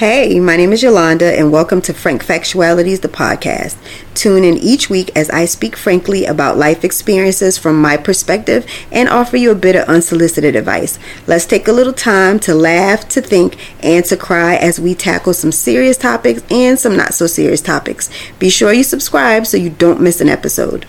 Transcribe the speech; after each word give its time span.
Hey, 0.00 0.40
my 0.40 0.56
name 0.56 0.72
is 0.72 0.82
Yolanda, 0.82 1.38
and 1.38 1.52
welcome 1.52 1.82
to 1.82 1.92
Frank 1.92 2.24
Factualities, 2.24 3.02
the 3.02 3.08
podcast. 3.10 3.76
Tune 4.14 4.44
in 4.44 4.56
each 4.56 4.88
week 4.88 5.14
as 5.14 5.28
I 5.28 5.44
speak 5.44 5.76
frankly 5.76 6.24
about 6.24 6.56
life 6.56 6.84
experiences 6.84 7.58
from 7.58 7.82
my 7.82 7.98
perspective 7.98 8.64
and 8.90 9.10
offer 9.10 9.36
you 9.36 9.50
a 9.50 9.54
bit 9.54 9.76
of 9.76 9.86
unsolicited 9.90 10.56
advice. 10.56 10.98
Let's 11.26 11.44
take 11.44 11.68
a 11.68 11.72
little 11.72 11.92
time 11.92 12.40
to 12.40 12.54
laugh, 12.54 13.10
to 13.10 13.20
think, 13.20 13.58
and 13.84 14.02
to 14.06 14.16
cry 14.16 14.54
as 14.54 14.80
we 14.80 14.94
tackle 14.94 15.34
some 15.34 15.52
serious 15.52 15.98
topics 15.98 16.42
and 16.50 16.78
some 16.78 16.96
not 16.96 17.12
so 17.12 17.26
serious 17.26 17.60
topics. 17.60 18.08
Be 18.38 18.48
sure 18.48 18.72
you 18.72 18.84
subscribe 18.84 19.46
so 19.46 19.58
you 19.58 19.68
don't 19.68 20.00
miss 20.00 20.22
an 20.22 20.30
episode. 20.30 20.86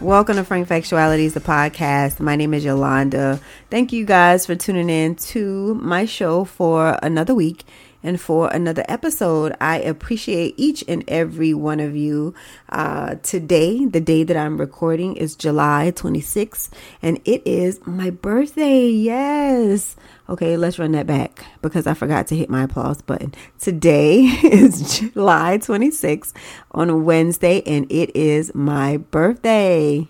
Welcome 0.00 0.36
to 0.36 0.44
Frank 0.44 0.68
Factualities, 0.68 1.32
the 1.32 1.40
podcast. 1.40 2.20
My 2.20 2.36
name 2.36 2.54
is 2.54 2.64
Yolanda. 2.64 3.40
Thank 3.70 3.92
you 3.92 4.04
guys 4.04 4.46
for 4.46 4.54
tuning 4.54 4.88
in 4.88 5.16
to 5.16 5.74
my 5.74 6.04
show 6.04 6.44
for 6.44 6.98
another 7.02 7.34
week 7.34 7.64
and 8.02 8.20
for 8.20 8.48
another 8.48 8.84
episode. 8.88 9.54
I 9.60 9.78
appreciate 9.78 10.54
each 10.56 10.84
and 10.88 11.04
every 11.08 11.54
one 11.54 11.80
of 11.80 11.96
you. 11.96 12.34
Uh, 12.68 13.16
today, 13.16 13.84
the 13.84 14.00
day 14.00 14.24
that 14.24 14.36
I'm 14.36 14.58
recording 14.58 15.16
is 15.16 15.36
July 15.36 15.92
26th, 15.94 16.70
and 17.02 17.20
it 17.24 17.42
is 17.46 17.80
my 17.86 18.10
birthday. 18.10 18.88
Yes. 18.88 19.96
Okay, 20.28 20.56
let's 20.58 20.78
run 20.78 20.92
that 20.92 21.06
back 21.06 21.44
because 21.62 21.86
I 21.86 21.94
forgot 21.94 22.26
to 22.28 22.36
hit 22.36 22.50
my 22.50 22.64
applause 22.64 23.00
button. 23.00 23.34
Today 23.58 24.20
is 24.44 24.98
July 24.98 25.58
26th 25.58 26.34
on 26.72 26.90
a 26.90 26.96
Wednesday, 26.96 27.62
and 27.64 27.90
it 27.90 28.14
is 28.14 28.54
my 28.54 28.98
birthday. 28.98 30.06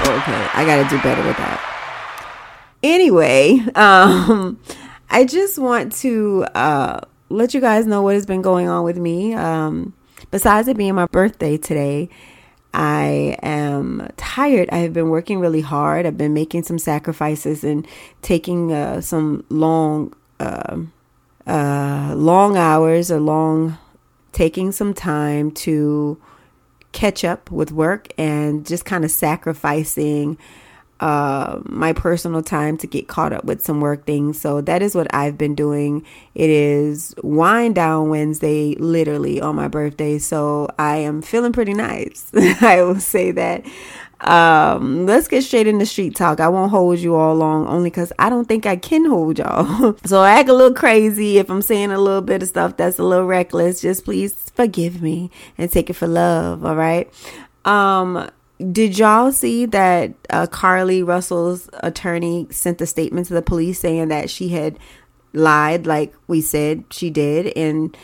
Okay, 0.00 0.48
I 0.54 0.64
got 0.66 0.82
to 0.82 0.96
do 0.96 1.00
better 1.02 1.22
with 1.24 1.36
that. 1.36 1.66
Anyway, 2.82 3.60
um, 3.74 4.58
I 5.12 5.24
just 5.24 5.58
want 5.58 5.92
to 5.96 6.46
uh, 6.54 7.00
let 7.30 7.52
you 7.52 7.60
guys 7.60 7.84
know 7.84 8.02
what 8.02 8.14
has 8.14 8.26
been 8.26 8.42
going 8.42 8.68
on 8.68 8.84
with 8.84 8.96
me. 8.96 9.34
Um, 9.34 9.92
besides 10.30 10.68
it 10.68 10.76
being 10.76 10.94
my 10.94 11.06
birthday 11.06 11.56
today, 11.56 12.08
I 12.72 13.36
am 13.42 14.08
tired. 14.16 14.68
I 14.70 14.78
have 14.78 14.92
been 14.92 15.08
working 15.08 15.40
really 15.40 15.62
hard. 15.62 16.06
I've 16.06 16.16
been 16.16 16.32
making 16.32 16.62
some 16.62 16.78
sacrifices 16.78 17.64
and 17.64 17.88
taking 18.22 18.72
uh, 18.72 19.00
some 19.00 19.44
long, 19.48 20.14
uh, 20.38 20.78
uh, 21.44 22.14
long 22.16 22.56
hours 22.56 23.10
or 23.10 23.18
long, 23.18 23.78
taking 24.30 24.70
some 24.70 24.94
time 24.94 25.50
to 25.50 26.22
catch 26.92 27.24
up 27.24 27.50
with 27.50 27.72
work 27.72 28.12
and 28.16 28.64
just 28.64 28.84
kind 28.84 29.04
of 29.04 29.10
sacrificing 29.10 30.38
uh, 31.00 31.60
my 31.64 31.94
personal 31.94 32.42
time 32.42 32.76
to 32.76 32.86
get 32.86 33.08
caught 33.08 33.32
up 33.32 33.44
with 33.44 33.64
some 33.64 33.80
work 33.80 34.04
things. 34.04 34.40
So 34.40 34.60
that 34.60 34.82
is 34.82 34.94
what 34.94 35.12
I've 35.14 35.38
been 35.38 35.54
doing. 35.54 36.04
It 36.34 36.50
is 36.50 37.14
wind 37.22 37.74
down 37.74 38.10
Wednesday, 38.10 38.74
literally 38.74 39.40
on 39.40 39.56
my 39.56 39.66
birthday. 39.66 40.18
So 40.18 40.68
I 40.78 40.96
am 40.96 41.22
feeling 41.22 41.52
pretty 41.52 41.72
nice. 41.72 42.30
I 42.34 42.82
will 42.82 43.00
say 43.00 43.30
that. 43.32 43.64
Um, 44.20 45.06
let's 45.06 45.28
get 45.28 45.44
straight 45.44 45.66
into 45.66 45.86
street 45.86 46.14
talk. 46.14 46.40
I 46.40 46.48
won't 46.48 46.70
hold 46.70 46.98
you 46.98 47.14
all 47.14 47.34
long 47.34 47.66
only 47.66 47.88
because 47.88 48.12
I 48.18 48.28
don't 48.28 48.46
think 48.46 48.66
I 48.66 48.76
can 48.76 49.06
hold 49.06 49.38
y'all. 49.38 49.96
so 50.04 50.20
I 50.20 50.32
act 50.32 50.50
a 50.50 50.54
little 50.54 50.74
crazy 50.74 51.38
if 51.38 51.50
I'm 51.50 51.62
saying 51.62 51.90
a 51.90 51.98
little 51.98 52.20
bit 52.20 52.42
of 52.42 52.48
stuff 52.50 52.76
that's 52.76 52.98
a 52.98 53.02
little 53.02 53.24
reckless. 53.24 53.80
Just 53.80 54.04
please 54.04 54.34
forgive 54.54 55.00
me 55.00 55.30
and 55.56 55.72
take 55.72 55.88
it 55.88 55.94
for 55.94 56.06
love. 56.06 56.62
All 56.66 56.76
right. 56.76 57.10
Um, 57.64 58.30
did 58.72 58.98
y'all 58.98 59.32
see 59.32 59.66
that 59.66 60.12
uh, 60.28 60.46
Carlee 60.46 61.06
Russell's 61.06 61.68
attorney 61.74 62.46
sent 62.50 62.80
a 62.80 62.86
statement 62.86 63.26
to 63.28 63.34
the 63.34 63.42
police 63.42 63.78
saying 63.80 64.08
that 64.08 64.28
she 64.30 64.48
had 64.48 64.78
lied 65.32 65.86
like 65.86 66.12
we 66.26 66.40
said 66.40 66.82
she 66.90 67.08
did 67.08 67.56
and 67.56 67.96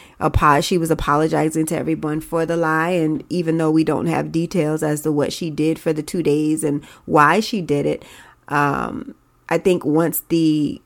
she 0.63 0.79
was 0.79 0.91
apologizing 0.91 1.67
to 1.67 1.77
everyone 1.77 2.21
for 2.21 2.47
the 2.47 2.57
lie? 2.57 2.91
And 2.91 3.25
even 3.29 3.59
though 3.59 3.71
we 3.71 3.85
don't 3.85 4.07
have 4.07 4.33
details 4.33 4.83
as 4.83 5.03
to 5.03 5.13
what 5.13 5.33
she 5.33 5.51
did 5.51 5.79
for 5.79 5.93
the 5.93 6.03
two 6.03 6.23
days 6.23 6.63
and 6.63 6.85
why 7.05 7.41
she 7.41 7.61
did 7.61 7.87
it 7.87 8.05
um, 8.49 9.15
i 9.49 9.59
think 9.59 9.85
once 9.85 10.21
the 10.29 10.81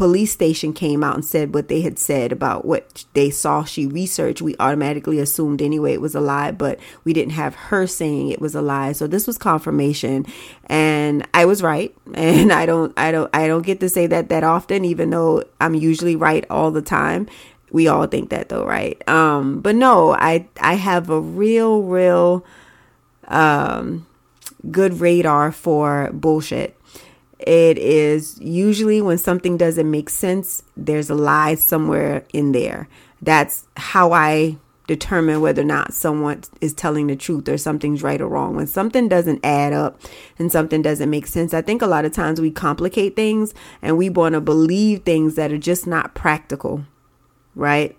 police 0.00 0.32
station 0.32 0.72
came 0.72 1.04
out 1.04 1.14
and 1.14 1.22
said 1.22 1.52
what 1.52 1.68
they 1.68 1.82
had 1.82 1.98
said 1.98 2.32
about 2.32 2.64
what 2.64 3.04
they 3.12 3.28
saw 3.28 3.64
she 3.64 3.84
researched, 3.84 4.40
we 4.40 4.56
automatically 4.58 5.18
assumed 5.18 5.60
anyway 5.60 5.92
it 5.92 6.00
was 6.00 6.14
a 6.14 6.20
lie, 6.22 6.50
but 6.50 6.80
we 7.04 7.12
didn't 7.12 7.34
have 7.34 7.54
her 7.54 7.86
saying 7.86 8.30
it 8.30 8.40
was 8.40 8.54
a 8.54 8.62
lie. 8.62 8.92
So 8.92 9.06
this 9.06 9.26
was 9.26 9.36
confirmation 9.36 10.24
and 10.64 11.28
I 11.34 11.44
was 11.44 11.62
right. 11.62 11.94
And 12.14 12.50
I 12.50 12.64
don't 12.64 12.98
I 12.98 13.12
don't 13.12 13.28
I 13.34 13.46
don't 13.46 13.60
get 13.60 13.80
to 13.80 13.90
say 13.90 14.06
that 14.06 14.30
that 14.30 14.42
often 14.42 14.86
even 14.86 15.10
though 15.10 15.44
I'm 15.60 15.74
usually 15.74 16.16
right 16.16 16.46
all 16.48 16.70
the 16.70 16.80
time. 16.80 17.28
We 17.70 17.86
all 17.86 18.06
think 18.06 18.30
that 18.30 18.48
though, 18.48 18.64
right? 18.64 19.06
Um 19.06 19.60
but 19.60 19.74
no, 19.74 20.14
I 20.14 20.48
I 20.62 20.76
have 20.76 21.10
a 21.10 21.20
real 21.20 21.82
real 21.82 22.42
um 23.28 24.06
good 24.70 24.98
radar 24.98 25.52
for 25.52 26.08
bullshit 26.14 26.79
it 27.46 27.78
is 27.78 28.38
usually 28.40 29.00
when 29.00 29.18
something 29.18 29.56
doesn't 29.56 29.90
make 29.90 30.10
sense, 30.10 30.62
there's 30.76 31.10
a 31.10 31.14
lie 31.14 31.54
somewhere 31.54 32.24
in 32.32 32.52
there. 32.52 32.88
That's 33.22 33.66
how 33.76 34.12
I 34.12 34.56
determine 34.90 35.40
whether 35.40 35.62
or 35.62 35.66
not 35.66 35.94
someone 35.94 36.42
is 36.60 36.74
telling 36.74 37.06
the 37.06 37.14
truth 37.14 37.48
or 37.48 37.56
something's 37.56 38.02
right 38.02 38.20
or 38.20 38.26
wrong. 38.26 38.56
When 38.56 38.66
something 38.66 39.08
doesn't 39.08 39.38
add 39.44 39.72
up 39.72 40.00
and 40.36 40.50
something 40.50 40.82
doesn't 40.82 41.08
make 41.08 41.28
sense, 41.28 41.54
I 41.54 41.62
think 41.62 41.80
a 41.80 41.86
lot 41.86 42.04
of 42.04 42.12
times 42.12 42.40
we 42.40 42.50
complicate 42.50 43.14
things 43.14 43.54
and 43.82 43.96
we 43.96 44.10
want 44.10 44.32
to 44.32 44.40
believe 44.40 45.04
things 45.04 45.36
that 45.36 45.52
are 45.52 45.58
just 45.58 45.86
not 45.86 46.14
practical, 46.14 46.86
right? 47.54 47.96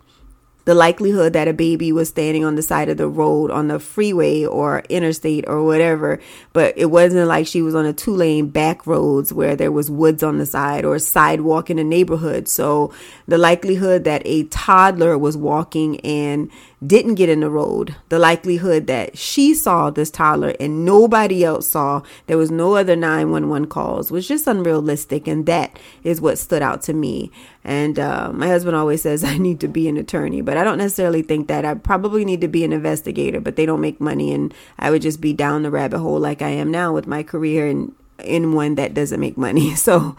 The 0.66 0.74
likelihood 0.74 1.34
that 1.34 1.48
a 1.48 1.54
baby 1.54 1.92
was 1.92 2.10
standing 2.10 2.44
on 2.44 2.56
the 2.56 2.62
side 2.62 2.90
of 2.90 2.98
the 2.98 3.08
road 3.08 3.52
on 3.52 3.68
the 3.68 3.80
freeway 3.80 4.46
or 4.46 4.84
interstate 4.90 5.46
or 5.48 5.64
whatever 5.64 6.20
but 6.54 6.74
it 6.78 6.88
wasn't 6.88 7.28
like 7.28 7.48
she 7.48 7.62
was 7.62 7.76
on 7.76 7.86
a 7.86 7.94
two 7.94 8.16
lane 8.16 8.50
back 8.50 8.86
roads 8.86 9.32
where 9.34 9.56
there 9.56 9.72
was 9.72 9.90
woods 9.90 10.24
on 10.24 10.38
the 10.38 10.46
side 10.46 10.86
or 10.86 10.96
a 10.96 11.00
sidewalk 11.00 11.70
in 11.70 11.80
a 11.80 11.84
neighborhood. 11.84 12.48
So 12.48 12.94
the 13.28 13.38
likelihood 13.38 14.04
that 14.04 14.22
a 14.26 14.44
toddler 14.46 15.18
was 15.18 15.38
walking 15.38 16.00
and 16.02 16.50
didn't 16.86 17.16
get 17.16 17.30
in 17.30 17.42
the 17.42 17.50
road, 17.50 17.96
the 18.10 18.18
likelihood 18.18 18.88
that 18.88 19.16
she 19.16 19.54
saw 19.54 19.92
this 19.92 20.10
toddler 20.10 20.56
and 20.60 20.84
nobody 20.84 21.44
else 21.44 21.68
saw, 21.68 22.02
there 22.26 22.38
was 22.38 22.50
no 22.50 22.76
other 22.76 22.96
911 22.96 23.68
calls, 23.68 24.10
was 24.10 24.28
just 24.28 24.48
unrealistic. 24.48 25.28
And 25.28 25.46
that 25.46 25.78
is 26.04 26.20
what 26.20 26.40
stood 26.40 26.64
out 26.64 26.82
to 26.84 26.94
me. 26.94 27.32
And 27.64 28.00
uh, 28.00 28.32
my 28.34 28.48
husband 28.48 28.76
always 28.76 29.04
says 29.04 29.24
I 29.24 29.38
need 29.38 29.60
to 29.60 29.68
be 29.68 29.88
an 29.88 29.98
attorney, 29.98 30.42
but 30.42 30.58
I 30.58 30.64
don't 30.64 30.80
necessarily 30.80 31.22
think 31.22 31.48
that. 31.48 31.66
I 31.66 31.76
probably 31.76 32.26
need 32.26 32.42
to 32.42 32.48
be 32.48 32.64
an 32.64 32.74
investigator, 32.74 33.40
but 33.40 33.56
they 33.56 33.68
don't 33.68 33.82
make 33.82 34.02
money. 34.02 34.34
And 34.34 34.54
I 34.80 34.90
would 34.90 35.04
just 35.04 35.22
be 35.22 35.34
down 35.34 35.62
the 35.62 35.72
rabbit 35.72 36.00
hole 36.00 36.20
like 36.20 36.42
I 36.42 36.50
am 36.50 36.72
now 36.72 36.94
with 36.94 37.06
my 37.06 37.22
career 37.22 37.68
and 37.68 37.94
in 38.24 38.54
one 38.54 38.76
that 38.76 38.94
doesn't 38.94 39.20
make 39.20 39.38
money. 39.38 39.76
So, 39.82 40.16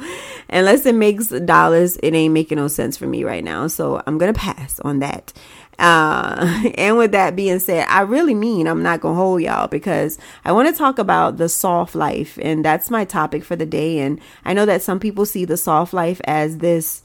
unless 0.49 0.87
it 0.87 0.95
makes 0.95 1.28
dollars, 1.28 1.97
it 2.03 2.15
ain't 2.15 2.34
making 2.34 2.56
no 2.56 2.67
sense 2.69 2.97
for 2.97 3.06
me 3.06 3.22
right 3.22 3.45
now. 3.45 3.69
So, 3.69 4.03
I'm 4.06 4.19
going 4.19 4.33
to 4.33 4.39
pass 4.39 4.81
on 4.81 4.99
that. 4.99 5.33
Uh, 5.78 6.71
and 6.75 6.97
with 6.97 7.12
that 7.12 7.37
being 7.37 7.59
said, 7.59 7.87
I 7.88 8.03
really 8.03 8.34
mean 8.34 8.66
I'm 8.66 8.83
not 8.83 9.03
to 9.03 9.09
hold 9.09 9.43
y'all 9.43 9.69
because 9.69 10.19
I 10.44 10.53
want 10.53 10.69
to 10.69 10.78
talk 10.78 10.99
about 10.99 11.37
the 11.37 11.49
soft 11.49 11.94
life. 11.94 12.39
And 12.42 12.65
that's 12.65 12.91
my 12.91 13.04
topic 13.04 13.45
for 13.45 13.57
the 13.57 13.66
day. 13.66 13.98
And 13.98 14.21
I 14.45 14.53
know 14.53 14.66
that 14.66 14.83
some 14.83 15.01
people 15.01 15.27
see 15.27 15.45
the 15.45 15.57
soft 15.57 15.92
life 15.92 16.21
as 16.24 16.59
this, 16.59 17.03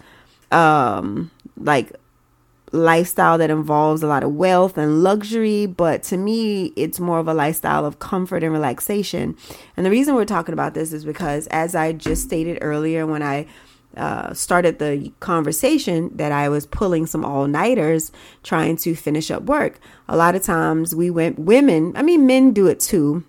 um, 0.51 1.31
like 1.57 1.91
lifestyle 2.71 3.37
that 3.37 3.49
involves 3.49 4.03
a 4.03 4.07
lot 4.07 4.23
of 4.23 4.33
wealth 4.33 4.77
and 4.77 5.03
luxury, 5.03 5.65
but 5.65 6.03
to 6.03 6.17
me, 6.17 6.73
it's 6.75 6.99
more 6.99 7.19
of 7.19 7.27
a 7.27 7.33
lifestyle 7.33 7.85
of 7.85 7.99
comfort 7.99 8.43
and 8.43 8.51
relaxation. 8.51 9.35
And 9.75 9.85
the 9.85 9.89
reason 9.89 10.15
we're 10.15 10.25
talking 10.25 10.53
about 10.53 10.73
this 10.73 10.93
is 10.93 11.05
because, 11.05 11.47
as 11.47 11.75
I 11.75 11.93
just 11.93 12.23
stated 12.23 12.59
earlier, 12.61 13.05
when 13.05 13.23
I 13.23 13.47
uh, 13.97 14.33
started 14.33 14.79
the 14.79 15.11
conversation 15.19 16.15
that 16.15 16.31
I 16.31 16.49
was 16.49 16.65
pulling 16.65 17.05
some 17.05 17.25
all 17.25 17.47
nighters 17.47 18.11
trying 18.43 18.77
to 18.77 18.95
finish 18.95 19.31
up 19.31 19.43
work. 19.43 19.79
A 20.07 20.15
lot 20.15 20.35
of 20.35 20.43
times 20.43 20.95
we 20.95 21.09
went, 21.09 21.39
women, 21.39 21.93
I 21.95 22.03
mean, 22.03 22.25
men 22.25 22.53
do 22.53 22.67
it 22.67 22.79
too, 22.79 23.23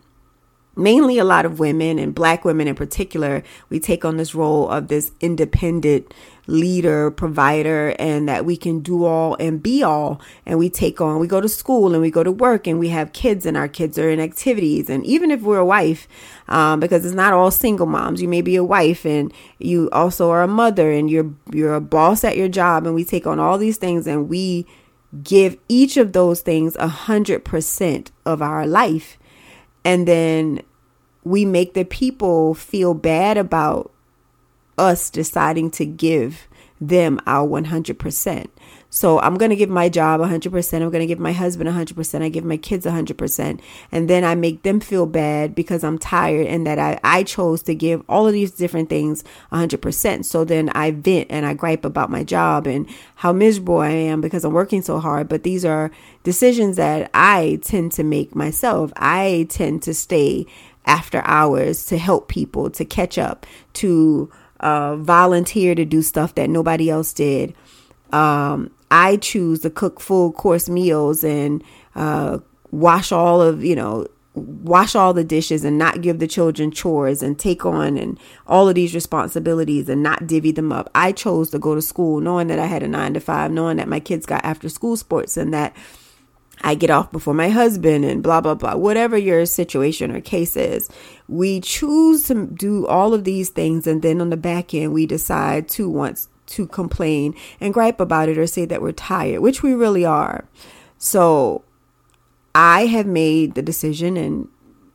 mainly 0.79 1.19
a 1.19 1.25
lot 1.25 1.45
of 1.45 1.59
women 1.59 1.99
and 1.99 2.15
black 2.15 2.45
women 2.45 2.69
in 2.69 2.75
particular, 2.75 3.43
we 3.69 3.81
take 3.81 4.05
on 4.05 4.17
this 4.17 4.35
role 4.35 4.69
of 4.69 4.89
this 4.89 5.13
independent 5.21 6.13
leader, 6.47 7.11
provider, 7.11 7.95
and 7.99 8.29
that 8.29 8.45
we 8.45 8.57
can 8.57 8.81
do 8.81 9.05
all 9.05 9.37
and 9.39 9.63
be 9.63 9.83
all. 9.83 10.21
And 10.47 10.59
we 10.59 10.71
take 10.71 11.01
on, 11.01 11.21
we 11.21 11.27
go 11.27 11.41
to 11.41 11.49
school 11.49 11.93
and 11.93 12.01
we 12.01 12.11
go 12.11 12.25
to 12.25 12.33
work 12.33 12.67
and 12.67 12.79
we 12.79 12.89
have 12.89 13.13
kids 13.13 13.45
and 13.45 13.57
our 13.57 13.69
kids 13.69 13.99
are 13.99 14.09
in 14.09 14.19
activities. 14.19 14.89
And 14.89 15.05
even 15.05 15.31
if 15.31 15.43
we're 15.43 15.59
a 15.59 15.65
wife, 15.65 16.09
um, 16.49 16.81
because 16.81 17.05
it's 17.05 17.15
not 17.15 17.35
all 17.35 17.51
single 17.51 17.87
moms, 17.87 18.23
you 18.23 18.29
may 18.29 18.41
be 18.41 18.57
a 18.57 18.65
wife 18.65 19.05
and 19.05 19.33
you 19.59 19.91
also 19.93 20.31
are 20.31 20.43
a 20.43 20.49
mother 20.49 20.91
and 20.91 21.11
you're, 21.11 21.31
you're 21.53 21.75
a 21.75 21.81
boss 21.81 22.25
at 22.25 22.37
your 22.37 22.49
job 22.49 22.87
and 22.87 22.95
we 22.95 23.05
take 23.05 23.27
on 23.27 23.39
all 23.39 23.59
these 23.59 23.77
things 23.77 24.07
and 24.07 24.29
we 24.29 24.67
give 25.23 25.57
each 25.69 25.97
of 25.97 26.13
those 26.13 26.41
things 26.41 26.77
a 26.77 26.89
hundred 26.89 27.45
percent 27.45 28.11
of 28.25 28.41
our 28.43 28.67
life. 28.67 29.19
And 29.85 30.09
then 30.09 30.63
we 31.29 31.45
make 31.45 31.75
the 31.75 31.85
people 31.85 32.55
feel 32.55 32.95
bad 32.95 33.37
about 33.37 33.93
us 34.77 35.11
deciding 35.11 35.71
to 35.73 35.85
give 35.85 36.49
them 36.81 37.21
our 37.27 37.47
100%. 37.47 38.47
So 38.91 39.21
I'm 39.21 39.35
going 39.35 39.51
to 39.51 39.57
give 39.57 39.69
my 39.69 39.89
job 39.89 40.21
100%. 40.21 40.75
I'm 40.75 40.91
going 40.91 41.01
to 41.01 41.07
give 41.07 41.19
my 41.19 41.33
husband 41.33 41.69
100%. 41.69 42.23
I 42.23 42.29
give 42.31 42.45
my 42.45 42.57
kids 42.57 42.87
100%. 42.87 43.61
And 43.93 44.09
then 44.09 44.25
I 44.25 44.35
make 44.35 44.63
them 44.63 44.81
feel 44.81 45.05
bad 45.05 45.55
because 45.55 45.85
I'm 45.85 45.99
tired 45.99 46.47
and 46.47 46.67
that 46.67 46.79
I, 46.79 46.99
I 47.05 47.23
chose 47.23 47.63
to 47.65 47.75
give 47.75 48.03
all 48.09 48.27
of 48.27 48.33
these 48.33 48.53
different 48.53 48.89
things 48.89 49.25
100%. 49.53 50.25
So 50.25 50.45
then 50.45 50.71
I 50.71 50.93
vent 50.93 51.27
and 51.31 51.45
I 51.45 51.53
gripe 51.53 51.85
about 51.85 52.11
my 52.11 52.25
job 52.25 52.67
and 52.67 52.89
how 53.17 53.33
miserable 53.33 53.79
I 53.79 53.91
am 53.91 54.23
because 54.23 54.45
I'm 54.45 54.55
working 54.55 54.81
so 54.81 55.01
hard. 55.01 55.29
But 55.29 55.43
these 55.43 55.65
are 55.65 55.91
decisions 56.23 56.77
that 56.77 57.11
I 57.13 57.59
tend 57.63 57.93
to 57.93 58.05
make 58.05 58.35
myself. 58.35 58.91
I 58.97 59.49
tend 59.51 59.83
to 59.83 59.93
stay 59.93 60.47
after 60.89 61.23
hours 61.25 61.87
to 61.87 61.99
help 61.99 62.29
people, 62.29 62.71
to 62.71 62.85
catch 62.85 63.19
up, 63.19 63.47
to 63.75 64.31
uh, 64.61 64.97
volunteer 64.97 65.75
to 65.75 65.85
do 65.85 66.03
stuff 66.03 66.35
that 66.35 66.51
nobody 66.51 66.91
else 66.91 67.13
did. 67.13 67.55
Um, 68.13 68.71
I 68.91 69.19
choose 69.19 69.61
to 69.61 69.71
cook 69.71 70.01
full 70.01 70.33
course 70.33 70.69
meals 70.69 71.23
and 71.23 71.63
uh, 71.95 72.39
wash 72.71 73.13
all 73.13 73.41
of, 73.41 73.63
you 73.63 73.77
know, 73.77 74.09
wash 74.35 74.95
all 74.95 75.13
the 75.13 75.25
dishes 75.25 75.65
and 75.65 75.79
not 75.79 76.01
give 76.01 76.19
the 76.19 76.27
children 76.27 76.71
chores 76.71 77.23
and 77.23 77.39
take 77.39 77.67
on 77.67 77.99
and 77.99 78.19
all 78.47 78.69
of 78.69 78.75
these 78.75 78.95
responsibilities 78.95 79.89
and 79.89 80.03
not 80.03 80.27
divvy 80.27 80.53
them 80.53 80.73
up. 80.73 80.91
I 80.95 81.13
chose 81.13 81.51
to 81.51 81.59
go 81.59 81.75
to 81.75 81.83
school 81.83 82.21
knowing 82.21 82.47
that 82.49 82.59
I 82.59 82.67
had 82.67 82.83
a 82.83 82.89
nine 82.89 83.15
to 83.15 83.21
five, 83.21 83.51
knowing 83.51 83.77
that 83.77 83.89
my 83.89 84.01
kids 84.01 84.27
got 84.27 84.45
after 84.45 84.69
school 84.69 84.97
sports 84.97 85.37
and 85.37 85.53
that 85.53 85.75
I 86.63 86.75
get 86.75 86.91
off 86.91 87.11
before 87.11 87.35
my 87.35 87.49
husband 87.49 88.05
and 88.05 88.23
blah, 88.23 88.41
blah, 88.41 88.55
blah. 88.55 88.75
Whatever 88.75 89.17
your 89.17 89.47
situation 89.47 90.11
or 90.11 90.21
case 90.21 90.57
is, 90.57 90.89
we 91.29 91.61
choose 91.61 92.25
to 92.25 92.47
do 92.47 92.87
all 92.87 93.15
of 93.15 93.25
these 93.25 93.51
things. 93.51 93.87
And 93.87 94.03
then 94.03 94.21
on 94.21 94.31
the 94.31 94.37
back 94.37 94.75
end, 94.75 94.93
we 94.93 95.07
decide 95.07 95.69
to 95.71 95.89
want 95.89 96.27
to 96.47 96.67
complain 96.67 97.35
and 97.61 97.75
gripe 97.75 98.01
about 98.01 98.29
it 98.29 98.39
or 98.39 98.47
say 98.47 98.65
that 98.65 98.83
we're 98.83 98.93
tired, 98.93 99.41
which 99.41 99.63
we 99.63 99.75
really 99.75 100.05
are. 100.05 100.49
So 100.99 101.65
I 102.55 102.87
have 102.87 103.07
made 103.07 103.55
the 103.55 103.63
decision 103.63 104.17
and 104.17 104.49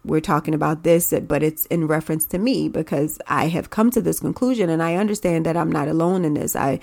we're 0.06 0.22
talking 0.22 0.54
about 0.54 0.84
this, 0.84 1.14
but 1.28 1.44
it's 1.44 1.66
in 1.68 1.88
reference 1.88 2.26
to 2.26 2.38
me 2.38 2.68
because 2.68 3.20
I 3.28 3.48
have 3.48 3.70
come 3.70 3.90
to 3.92 4.02
this 4.02 4.20
conclusion 4.20 4.70
and 4.70 4.84
I 4.84 4.96
understand 4.96 5.46
that 5.46 5.56
I'm 5.56 5.72
not 5.72 5.88
alone 5.88 6.26
in 6.26 6.34
this. 6.34 6.56
I 6.56 6.80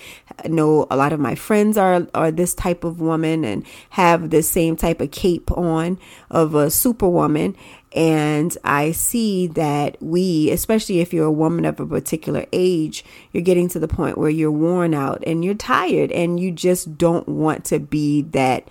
know 0.46 0.86
a 0.90 0.96
lot 0.96 1.12
of 1.12 1.20
my 1.20 1.34
friends 1.34 1.76
are, 1.76 2.06
are 2.14 2.30
this 2.30 2.54
type 2.54 2.82
of 2.82 3.00
woman 3.00 3.44
and 3.44 3.64
have 3.90 4.30
the 4.30 4.42
same 4.42 4.76
type 4.76 5.00
of 5.00 5.10
cape 5.10 5.50
on 5.52 5.98
of 6.30 6.54
a 6.54 6.70
superwoman. 6.70 7.56
And 7.92 8.56
I 8.64 8.92
see 8.92 9.48
that 9.48 10.00
we, 10.00 10.50
especially 10.50 11.00
if 11.00 11.12
you're 11.12 11.26
a 11.26 11.32
woman 11.32 11.64
of 11.64 11.78
a 11.78 11.86
particular 11.86 12.46
age, 12.52 13.04
you're 13.32 13.42
getting 13.42 13.68
to 13.70 13.78
the 13.78 13.88
point 13.88 14.16
where 14.16 14.30
you're 14.30 14.50
worn 14.50 14.94
out 14.94 15.22
and 15.26 15.44
you're 15.44 15.54
tired 15.54 16.12
and 16.12 16.40
you 16.40 16.52
just 16.52 16.96
don't 16.96 17.28
want 17.28 17.64
to 17.66 17.80
be 17.80 18.22
that 18.22 18.68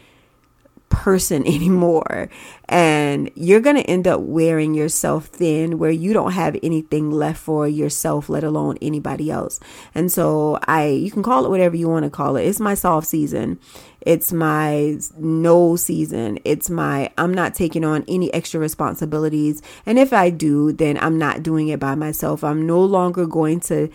person 0.90 1.46
anymore. 1.48 2.30
And 2.68 3.32
you're 3.36 3.62
going 3.62 3.78
to 3.78 3.84
end 3.84 4.08
up 4.08 4.22
wearing 4.22 4.74
yourself 4.74 5.26
thin 5.26 5.80
where 5.80 5.92
you 5.92 6.14
don't 6.14 6.34
have 6.34 6.58
anything 6.62 7.10
left 7.12 7.40
for 7.40 7.68
yourself, 7.68 8.30
let 8.30 8.44
alone 8.44 8.78
anybody 8.82 9.32
else. 9.32 9.60
And 9.96 10.12
so 10.12 10.60
I, 10.68 10.88
you 10.88 11.10
can 11.10 11.24
call 11.24 11.46
it 11.46 11.50
whatever 11.50 11.76
you 11.76 11.90
want 11.90 12.04
to 12.04 12.10
call 12.10 12.36
it. 12.36 12.46
It's 12.46 12.60
my 12.60 12.76
soft 12.76 13.08
season. 13.08 13.60
It's 14.02 14.32
my 14.32 14.98
no 15.18 15.76
season. 15.76 16.40
It's 16.46 16.70
my, 16.70 17.12
I'm 17.18 17.34
not 17.34 17.54
taking 17.54 17.84
on 17.84 18.06
any 18.08 18.34
extra 18.34 18.60
responsibilities. 18.60 19.62
And 19.86 20.00
if 20.00 20.14
I 20.14 20.30
do, 20.30 20.72
then 20.72 20.98
I'm 21.00 21.18
not 21.18 21.44
doing 21.44 21.68
it 21.70 21.80
by 21.80 21.96
myself. 21.96 22.44
I'm 22.44 22.66
no 22.66 22.82
longer 22.82 23.26
going 23.26 23.60
to 23.62 23.90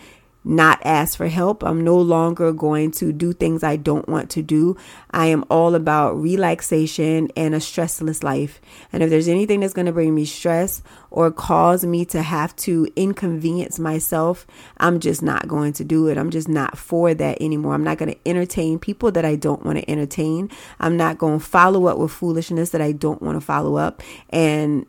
not 0.45 0.79
ask 0.85 1.17
for 1.17 1.27
help. 1.27 1.63
I'm 1.63 1.83
no 1.83 1.97
longer 1.97 2.53
going 2.53 2.91
to 2.91 3.11
do 3.11 3.33
things 3.33 3.63
I 3.63 3.75
don't 3.75 4.07
want 4.07 4.29
to 4.31 4.43
do. 4.43 4.77
I 5.09 5.27
am 5.27 5.43
all 5.49 5.73
about 5.73 6.21
relaxation 6.21 7.29
and 7.35 7.55
a 7.55 7.57
stressless 7.57 8.23
life. 8.23 8.61
And 8.93 9.01
if 9.01 9.09
there's 9.09 9.27
anything 9.27 9.61
that's 9.61 9.73
going 9.73 9.87
to 9.87 9.91
bring 9.91 10.13
me 10.13 10.25
stress 10.25 10.83
or 11.09 11.31
cause 11.31 11.83
me 11.83 12.05
to 12.05 12.21
have 12.21 12.55
to 12.57 12.87
inconvenience 12.95 13.79
myself, 13.79 14.45
I'm 14.77 14.99
just 14.99 15.23
not 15.23 15.47
going 15.47 15.73
to 15.73 15.83
do 15.83 16.07
it. 16.07 16.17
I'm 16.17 16.29
just 16.29 16.47
not 16.47 16.77
for 16.77 17.13
that 17.13 17.41
anymore. 17.41 17.73
I'm 17.73 17.83
not 17.83 17.97
going 17.97 18.11
to 18.11 18.29
entertain 18.29 18.77
people 18.77 19.11
that 19.13 19.25
I 19.25 19.35
don't 19.35 19.65
want 19.65 19.79
to 19.79 19.89
entertain. 19.89 20.51
I'm 20.79 20.95
not 20.95 21.17
going 21.17 21.39
to 21.39 21.45
follow 21.45 21.87
up 21.87 21.97
with 21.97 22.11
foolishness 22.11 22.69
that 22.69 22.81
I 22.81 22.91
don't 22.91 23.21
want 23.21 23.35
to 23.35 23.45
follow 23.45 23.77
up. 23.77 24.03
And 24.29 24.85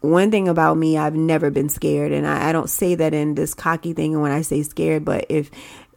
one 0.00 0.30
thing 0.30 0.48
about 0.48 0.76
me, 0.76 0.96
I've 0.96 1.14
never 1.14 1.50
been 1.50 1.68
scared. 1.68 2.12
And 2.12 2.26
I, 2.26 2.48
I, 2.48 2.52
don't 2.52 2.70
say 2.70 2.94
that 2.94 3.12
in 3.12 3.34
this 3.34 3.54
cocky 3.54 3.92
thing 3.92 4.14
and 4.14 4.22
when 4.22 4.32
I 4.32 4.42
say 4.42 4.62
scared, 4.62 5.04
but 5.04 5.26
if 5.28 5.50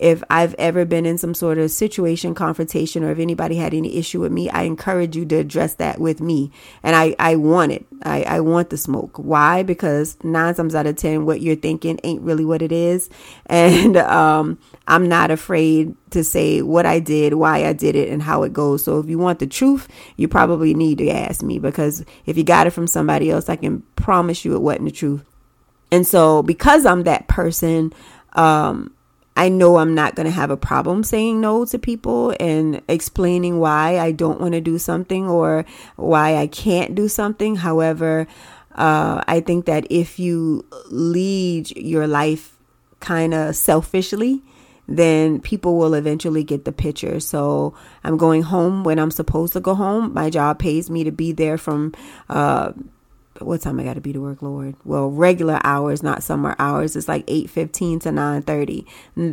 if 0.04 0.22
I've 0.30 0.54
ever 0.56 0.84
been 0.84 1.06
in 1.06 1.18
some 1.18 1.34
sort 1.34 1.58
of 1.58 1.72
situation, 1.72 2.36
confrontation, 2.36 3.06
or 3.06 3.12
if 3.12 3.20
anybody 3.20 3.56
had 3.56 3.74
any 3.74 3.96
issue 3.96 4.20
with 4.20 4.34
me, 4.34 4.50
I 4.50 4.64
encourage 4.64 5.16
you 5.16 5.24
to 5.28 5.38
address 5.38 5.76
that 5.76 5.98
with 5.98 6.20
me. 6.20 6.52
And 6.84 6.94
I, 6.94 7.16
I 7.20 7.38
want 7.38 7.72
it. 7.72 7.86
I, 8.04 8.24
I 8.24 8.40
want 8.42 8.70
the 8.70 8.76
smoke. 8.76 9.16
Why? 9.16 9.64
Because 9.64 10.18
nine 10.22 10.56
times 10.56 10.76
out 10.76 10.88
of 10.88 10.98
10, 10.98 11.26
what 11.26 11.40
you're 11.40 11.56
thinking 11.56 12.02
ain't 12.04 12.22
really 12.22 12.44
what 12.44 12.62
it 12.62 12.74
is. 12.74 13.10
And 13.46 13.98
um, 13.98 14.58
I'm 14.88 15.08
not 15.08 15.30
afraid 15.30 15.96
to 16.10 16.24
say 16.24 16.62
what 16.62 16.86
I 16.86 17.00
did, 17.00 17.36
why 17.36 17.66
I 17.66 17.74
did 17.74 17.96
it, 17.96 18.10
and 18.10 18.22
how 18.22 18.44
it 18.44 18.52
goes. 18.52 18.84
So 18.84 19.00
if 19.00 19.08
you 19.08 19.20
want 19.20 19.40
the 19.40 19.48
truth, 19.48 19.88
you 20.18 20.28
probably 20.28 20.74
need 20.74 20.98
to 20.98 21.10
ask 21.10 21.44
me 21.44 21.60
because 21.60 22.04
if 22.26 22.36
you 22.36 22.44
got 22.44 22.66
it 22.68 22.72
from 22.72 22.88
somebody 22.88 23.30
else, 23.30 23.48
I 23.48 23.58
can 23.58 23.82
promise 23.96 24.44
you 24.44 24.56
it 24.56 24.62
wasn't 24.62 24.86
the 24.86 24.92
truth. 24.92 25.24
And 25.92 26.08
so 26.08 26.42
because 26.42 26.86
I'm 26.86 27.04
that 27.04 27.28
person, 27.28 27.94
um, 28.34 28.94
I 29.36 29.50
know 29.50 29.78
I'm 29.78 29.96
not 29.96 30.16
going 30.16 30.26
to 30.26 30.32
have 30.32 30.52
a 30.52 30.58
problem 30.58 31.04
saying 31.04 31.42
no 31.42 31.66
to 31.66 31.80
people 31.80 32.36
and 32.40 32.82
explaining 32.88 33.60
why 33.60 34.00
I 34.00 34.12
don't 34.12 34.40
want 34.40 34.54
to 34.54 34.62
do 34.62 34.78
something 34.78 35.28
or 35.28 35.66
why 35.96 36.38
I 36.38 36.48
can't 36.48 36.94
do 36.94 37.08
something. 37.08 37.56
However, 37.56 38.28
uh, 38.76 39.24
I 39.28 39.40
think 39.40 39.66
that 39.66 39.88
if 39.90 40.20
you 40.20 40.66
lead 40.90 41.72
your 41.76 42.08
life 42.08 42.56
kind 43.00 43.34
of 43.34 43.56
selfishly, 43.56 44.42
then 44.88 45.40
people 45.40 45.78
will 45.78 45.94
eventually 45.94 46.44
get 46.44 46.66
the 46.66 46.72
picture. 46.72 47.20
So 47.20 47.74
I'm 48.04 48.18
going 48.18 48.44
home 48.44 48.84
when 48.84 49.00
I'm 49.00 49.12
supposed 49.12 49.54
to 49.54 49.60
go 49.60 49.76
home. 49.76 50.14
My 50.14 50.30
job 50.30 50.60
pays 50.60 50.90
me 50.90 51.04
to 51.04 51.12
be 51.12 51.32
there 51.32 51.58
from 51.58 51.94
uh, 52.30 52.74
what 53.46 53.62
time 53.62 53.80
I 53.80 53.84
got 53.84 53.96
to 53.96 54.02
be 54.02 54.14
to 54.14 54.22
work, 54.22 54.42
Lord? 54.42 54.76
Well, 54.84 55.10
regular 55.10 55.60
hours, 55.64 56.04
not 56.04 56.24
summer 56.24 56.56
hours. 56.60 56.96
It's 56.96 57.08
like 57.08 57.26
8:15 57.28 58.02
to 58.02 58.12
9:30. 58.12 58.86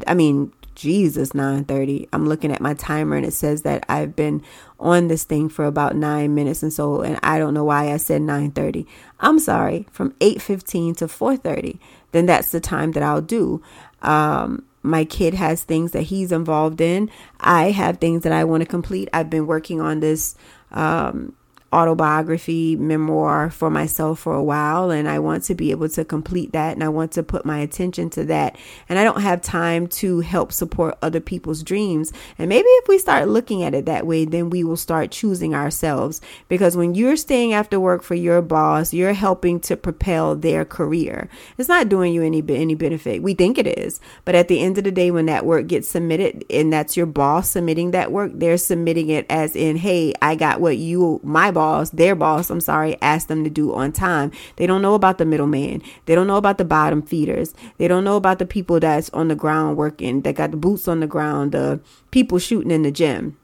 I 0.06 0.14
mean, 0.14 0.52
Jesus, 0.74 1.34
9:30. 1.34 2.08
I'm 2.12 2.26
looking 2.26 2.52
at 2.52 2.60
my 2.60 2.74
timer 2.74 3.16
and 3.16 3.26
it 3.26 3.34
says 3.34 3.62
that 3.62 3.84
I've 3.88 4.16
been 4.16 4.42
on 4.78 5.08
this 5.08 5.24
thing 5.24 5.48
for 5.48 5.66
about 5.66 5.94
9 5.94 6.34
minutes 6.34 6.62
and 6.62 6.72
so 6.72 7.02
and 7.02 7.18
I 7.22 7.38
don't 7.38 7.54
know 7.54 7.64
why 7.64 7.92
I 7.92 7.96
said 7.98 8.22
9:30. 8.22 8.86
I'm 9.20 9.38
sorry, 9.38 9.86
from 9.90 10.14
8:15 10.20 10.96
to 10.96 11.06
4:30. 11.06 11.78
Then 12.12 12.26
that's 12.26 12.50
the 12.50 12.60
time 12.60 12.92
that 12.92 13.02
I'll 13.02 13.20
do. 13.20 13.62
Um 14.02 14.64
my 14.82 15.04
kid 15.04 15.34
has 15.34 15.62
things 15.62 15.92
that 15.92 16.04
he's 16.04 16.32
involved 16.32 16.80
in. 16.80 17.10
I 17.38 17.70
have 17.72 17.98
things 17.98 18.22
that 18.22 18.32
I 18.32 18.44
want 18.44 18.62
to 18.62 18.66
complete. 18.66 19.10
I've 19.12 19.28
been 19.28 19.46
working 19.46 19.80
on 19.80 20.00
this 20.00 20.34
um 20.70 21.34
autobiography 21.72 22.74
memoir 22.74 23.48
for 23.48 23.70
myself 23.70 24.18
for 24.18 24.34
a 24.34 24.42
while 24.42 24.90
and 24.90 25.08
I 25.08 25.20
want 25.20 25.44
to 25.44 25.54
be 25.54 25.70
able 25.70 25.88
to 25.90 26.04
complete 26.04 26.50
that 26.52 26.74
and 26.74 26.82
I 26.82 26.88
want 26.88 27.12
to 27.12 27.22
put 27.22 27.46
my 27.46 27.60
attention 27.60 28.10
to 28.10 28.24
that. 28.24 28.56
And 28.88 28.98
I 28.98 29.04
don't 29.04 29.20
have 29.20 29.40
time 29.40 29.86
to 29.86 30.18
help 30.18 30.52
support 30.52 30.98
other 31.00 31.20
people's 31.20 31.62
dreams. 31.62 32.12
And 32.38 32.48
maybe 32.48 32.66
if 32.66 32.88
we 32.88 32.98
start 32.98 33.28
looking 33.28 33.62
at 33.62 33.74
it 33.74 33.86
that 33.86 34.04
way 34.04 34.24
then 34.24 34.50
we 34.50 34.64
will 34.64 34.76
start 34.76 35.12
choosing 35.12 35.54
ourselves. 35.54 36.20
Because 36.48 36.76
when 36.76 36.96
you're 36.96 37.16
staying 37.16 37.52
after 37.52 37.78
work 37.78 38.02
for 38.02 38.16
your 38.16 38.42
boss 38.42 38.92
you're 38.92 39.12
helping 39.12 39.60
to 39.60 39.76
propel 39.76 40.34
their 40.34 40.64
career. 40.64 41.28
It's 41.56 41.68
not 41.68 41.88
doing 41.88 42.12
you 42.12 42.24
any 42.24 42.42
any 42.48 42.74
benefit. 42.74 43.22
We 43.22 43.34
think 43.34 43.58
it 43.58 43.68
is. 43.68 44.00
But 44.24 44.34
at 44.34 44.48
the 44.48 44.60
end 44.60 44.76
of 44.78 44.84
the 44.84 44.90
day 44.90 45.12
when 45.12 45.26
that 45.26 45.46
work 45.46 45.68
gets 45.68 45.88
submitted 45.88 46.44
and 46.50 46.72
that's 46.72 46.96
your 46.96 47.06
boss 47.06 47.50
submitting 47.50 47.92
that 47.92 48.10
work 48.10 48.32
they're 48.34 48.58
submitting 48.58 49.08
it 49.10 49.24
as 49.30 49.54
in 49.54 49.76
hey 49.76 50.14
I 50.20 50.34
got 50.34 50.60
what 50.60 50.76
you 50.76 51.20
my 51.22 51.52
boss 51.52 51.59
boss, 51.60 51.90
their 51.90 52.14
boss, 52.14 52.48
I'm 52.48 52.60
sorry, 52.60 52.96
asked 53.02 53.28
them 53.28 53.44
to 53.44 53.50
do 53.50 53.74
on 53.74 53.92
time. 53.92 54.32
They 54.56 54.66
don't 54.66 54.80
know 54.80 54.94
about 54.94 55.18
the 55.18 55.26
middleman. 55.26 55.82
They 56.06 56.14
don't 56.14 56.26
know 56.26 56.38
about 56.38 56.56
the 56.56 56.64
bottom 56.64 57.02
feeders. 57.02 57.52
They 57.76 57.86
don't 57.86 58.04
know 58.04 58.16
about 58.16 58.38
the 58.38 58.46
people 58.46 58.80
that's 58.80 59.10
on 59.10 59.28
the 59.28 59.34
ground 59.34 59.76
working, 59.76 60.22
that 60.22 60.36
got 60.36 60.52
the 60.52 60.56
boots 60.56 60.88
on 60.88 61.00
the 61.00 61.06
ground, 61.06 61.52
the 61.52 61.80
people 62.10 62.38
shooting 62.38 62.70
in 62.70 62.82
the 62.82 62.90
gym. 62.90 63.36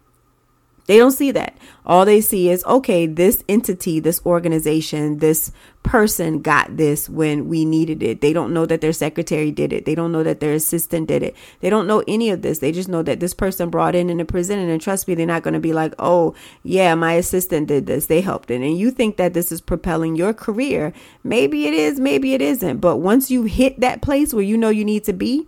They 0.87 0.99
don't 0.99 1.13
see 1.13 1.33
that. 1.33 1.57
All 1.85 2.05
they 2.05 2.21
see 2.21 2.49
is, 2.49 2.65
okay, 2.65 3.07
this 3.07 3.43
entity, 3.49 4.01
this 4.01 4.21
organization, 4.25 5.19
this 5.19 5.53
person 5.83 6.43
got 6.43 6.77
this 6.77 7.09
when 7.09 7.49
we 7.49 7.65
needed 7.65 8.03
it. 8.03 8.21
They 8.21 8.33
don't 8.33 8.53
know 8.53 8.67
that 8.67 8.81
their 8.81 8.93
secretary 8.93 9.53
did 9.53 9.73
it. 9.73 9.85
They 9.85 9.95
don't 9.95 10.11
know 10.11 10.25
that 10.25 10.41
their 10.41 10.53
assistant 10.53 11.07
did 11.07 11.23
it. 11.23 11.37
They 11.61 11.71
don't 11.71 11.87
know 11.87 12.03
any 12.09 12.31
of 12.31 12.43
this. 12.43 12.59
They 12.59 12.73
just 12.73 12.89
know 12.89 13.05
that 13.05 13.21
this 13.21 13.35
person 13.35 13.71
brought 13.71 13.95
in 13.95 14.11
and 14.11 14.29
presented. 14.29 14.69
And 14.69 14.81
trust 14.81 15.07
me, 15.07 15.15
they're 15.15 15.27
not 15.27 15.45
going 15.45 15.55
to 15.55 15.61
be 15.61 15.73
like, 15.73 15.95
oh, 15.99 16.35
yeah, 16.65 16.95
my 16.97 17.13
assistant 17.13 17.69
did 17.69 17.87
this. 17.87 18.07
They 18.07 18.21
helped 18.21 18.51
it. 18.51 18.63
And 18.63 18.77
you 18.77 18.91
think 18.91 19.17
that 19.17 19.33
this 19.33 19.53
is 19.53 19.61
propelling 19.61 20.17
your 20.17 20.35
career. 20.35 20.93
Maybe 21.23 21.67
it 21.67 21.75
is, 21.75 22.01
maybe 22.01 22.35
it 22.35 22.43
isn't. 22.43 22.79
But 22.79 22.97
once 22.97 23.31
you 23.31 23.45
hit 23.45 23.81
that 23.81 24.03
place 24.03 24.35
where 24.35 24.43
you 24.43 24.57
know 24.57 24.71
you 24.71 24.85
need 24.85 25.05
to 25.05 25.13
be, 25.13 25.47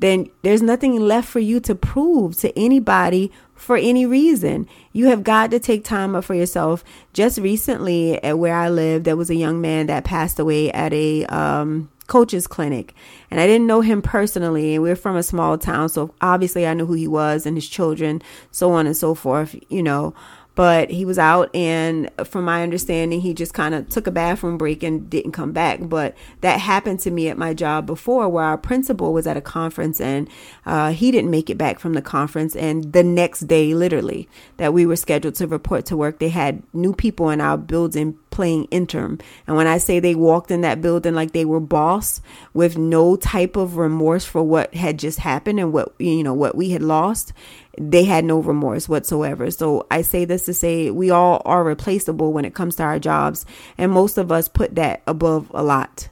then 0.00 0.28
there's 0.42 0.62
nothing 0.62 0.98
left 0.98 1.28
for 1.28 1.40
you 1.40 1.60
to 1.60 1.74
prove 1.74 2.36
to 2.38 2.58
anybody 2.58 3.30
for 3.54 3.76
any 3.76 4.06
reason. 4.06 4.66
You 4.92 5.06
have 5.08 5.22
got 5.22 5.50
to 5.50 5.60
take 5.60 5.84
time 5.84 6.16
up 6.16 6.24
for 6.24 6.34
yourself. 6.34 6.82
Just 7.12 7.38
recently, 7.38 8.22
at 8.24 8.38
where 8.38 8.54
I 8.54 8.70
live, 8.70 9.04
there 9.04 9.16
was 9.16 9.30
a 9.30 9.34
young 9.34 9.60
man 9.60 9.86
that 9.86 10.04
passed 10.04 10.38
away 10.38 10.72
at 10.72 10.92
a 10.94 11.26
um, 11.26 11.90
coach's 12.06 12.46
clinic, 12.46 12.94
and 13.30 13.38
I 13.38 13.46
didn't 13.46 13.66
know 13.66 13.82
him 13.82 14.00
personally. 14.00 14.74
And 14.74 14.82
we're 14.82 14.96
from 14.96 15.16
a 15.16 15.22
small 15.22 15.58
town, 15.58 15.90
so 15.90 16.14
obviously 16.22 16.66
I 16.66 16.72
knew 16.72 16.86
who 16.86 16.94
he 16.94 17.06
was 17.06 17.44
and 17.44 17.56
his 17.56 17.68
children, 17.68 18.22
so 18.50 18.72
on 18.72 18.86
and 18.86 18.96
so 18.96 19.14
forth. 19.14 19.54
You 19.68 19.82
know 19.82 20.14
but 20.60 20.90
he 20.90 21.06
was 21.06 21.18
out 21.18 21.48
and 21.56 22.10
from 22.24 22.44
my 22.44 22.62
understanding 22.62 23.22
he 23.22 23.32
just 23.32 23.54
kind 23.54 23.74
of 23.74 23.88
took 23.88 24.06
a 24.06 24.10
bathroom 24.10 24.58
break 24.58 24.82
and 24.82 25.08
didn't 25.08 25.32
come 25.32 25.52
back. 25.52 25.78
But 25.80 26.14
that 26.42 26.60
happened 26.60 27.00
to 27.00 27.10
me 27.10 27.28
at 27.28 27.38
my 27.38 27.54
job 27.54 27.86
before 27.86 28.28
where 28.28 28.44
our 28.44 28.58
principal 28.58 29.14
was 29.14 29.26
at 29.26 29.38
a 29.38 29.40
conference 29.40 30.02
and 30.02 30.28
uh, 30.66 30.92
he 30.92 31.10
didn't 31.10 31.30
make 31.30 31.48
it 31.48 31.56
back 31.56 31.78
from 31.78 31.94
the 31.94 32.02
conference. 32.02 32.54
And 32.54 32.92
the 32.92 33.02
next 33.02 33.46
day 33.46 33.72
literally 33.72 34.28
that 34.58 34.74
we 34.74 34.84
were 34.84 34.96
scheduled 34.96 35.36
to 35.36 35.46
report 35.46 35.86
to 35.86 35.96
work 35.96 36.18
they 36.18 36.28
had 36.28 36.62
new 36.74 36.92
people 36.92 37.30
in 37.30 37.40
our 37.40 37.56
building 37.56 38.18
playing 38.40 38.64
interim 38.70 39.18
and 39.46 39.54
when 39.54 39.66
i 39.66 39.76
say 39.76 40.00
they 40.00 40.14
walked 40.14 40.50
in 40.50 40.62
that 40.62 40.80
building 40.80 41.14
like 41.14 41.32
they 41.32 41.44
were 41.44 41.60
boss 41.60 42.22
with 42.54 42.78
no 42.78 43.16
type 43.16 43.54
of 43.54 43.76
remorse 43.76 44.24
for 44.24 44.42
what 44.42 44.72
had 44.74 44.98
just 44.98 45.18
happened 45.18 45.60
and 45.60 45.74
what 45.74 45.92
you 45.98 46.22
know 46.22 46.32
what 46.32 46.56
we 46.56 46.70
had 46.70 46.80
lost 46.80 47.34
they 47.78 48.04
had 48.04 48.24
no 48.24 48.40
remorse 48.40 48.88
whatsoever. 48.88 49.50
So 49.50 49.86
I 49.90 50.02
say 50.02 50.24
this 50.24 50.44
to 50.46 50.54
say 50.54 50.90
we 50.90 51.10
all 51.10 51.40
are 51.44 51.64
replaceable 51.64 52.32
when 52.32 52.44
it 52.44 52.54
comes 52.54 52.76
to 52.76 52.82
our 52.82 52.98
jobs, 52.98 53.46
and 53.78 53.92
most 53.92 54.18
of 54.18 54.30
us 54.30 54.48
put 54.48 54.74
that 54.74 55.02
above 55.06 55.50
a 55.54 55.62
lot. 55.62 56.08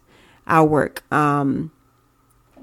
Our 0.46 0.66
work. 0.66 1.12
Um, 1.12 1.70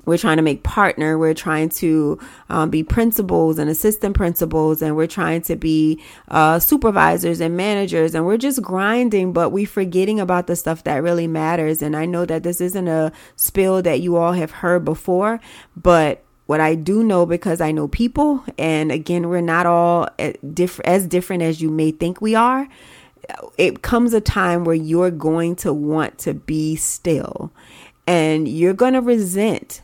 we're 0.05 0.17
trying 0.17 0.37
to 0.37 0.43
make 0.43 0.63
partner. 0.63 1.17
We're 1.17 1.33
trying 1.33 1.69
to 1.69 2.19
um, 2.49 2.69
be 2.69 2.83
principals 2.83 3.57
and 3.57 3.69
assistant 3.69 4.15
principals, 4.15 4.81
and 4.81 4.95
we're 4.95 5.07
trying 5.07 5.41
to 5.43 5.55
be 5.55 6.01
uh, 6.29 6.59
supervisors 6.59 7.41
and 7.41 7.57
managers. 7.57 8.15
And 8.15 8.25
we're 8.25 8.37
just 8.37 8.61
grinding, 8.61 9.33
but 9.33 9.49
we 9.49 9.65
forgetting 9.65 10.19
about 10.19 10.47
the 10.47 10.55
stuff 10.55 10.83
that 10.83 11.03
really 11.03 11.27
matters. 11.27 11.81
And 11.81 11.95
I 11.95 12.05
know 12.05 12.25
that 12.25 12.43
this 12.43 12.61
isn't 12.61 12.87
a 12.87 13.11
spill 13.35 13.81
that 13.81 14.01
you 14.01 14.15
all 14.15 14.33
have 14.33 14.51
heard 14.51 14.85
before, 14.85 15.39
but 15.75 16.23
what 16.45 16.59
I 16.59 16.75
do 16.75 17.03
know 17.03 17.25
because 17.25 17.59
I 17.59 17.71
know 17.71 17.87
people, 17.87 18.43
and 18.57 18.91
again, 18.91 19.29
we're 19.29 19.41
not 19.41 19.65
all 19.65 20.07
as 20.19 21.07
different 21.07 21.41
as 21.41 21.61
you 21.61 21.71
may 21.71 21.91
think 21.91 22.21
we 22.21 22.35
are. 22.35 22.67
It 23.57 23.81
comes 23.81 24.13
a 24.13 24.21
time 24.21 24.63
where 24.63 24.75
you're 24.75 25.09
going 25.09 25.55
to 25.57 25.73
want 25.73 26.19
to 26.19 26.35
be 26.35 26.75
still 26.75 27.51
and 28.07 28.47
you're 28.47 28.73
going 28.73 28.93
to 28.93 29.01
resent 29.01 29.81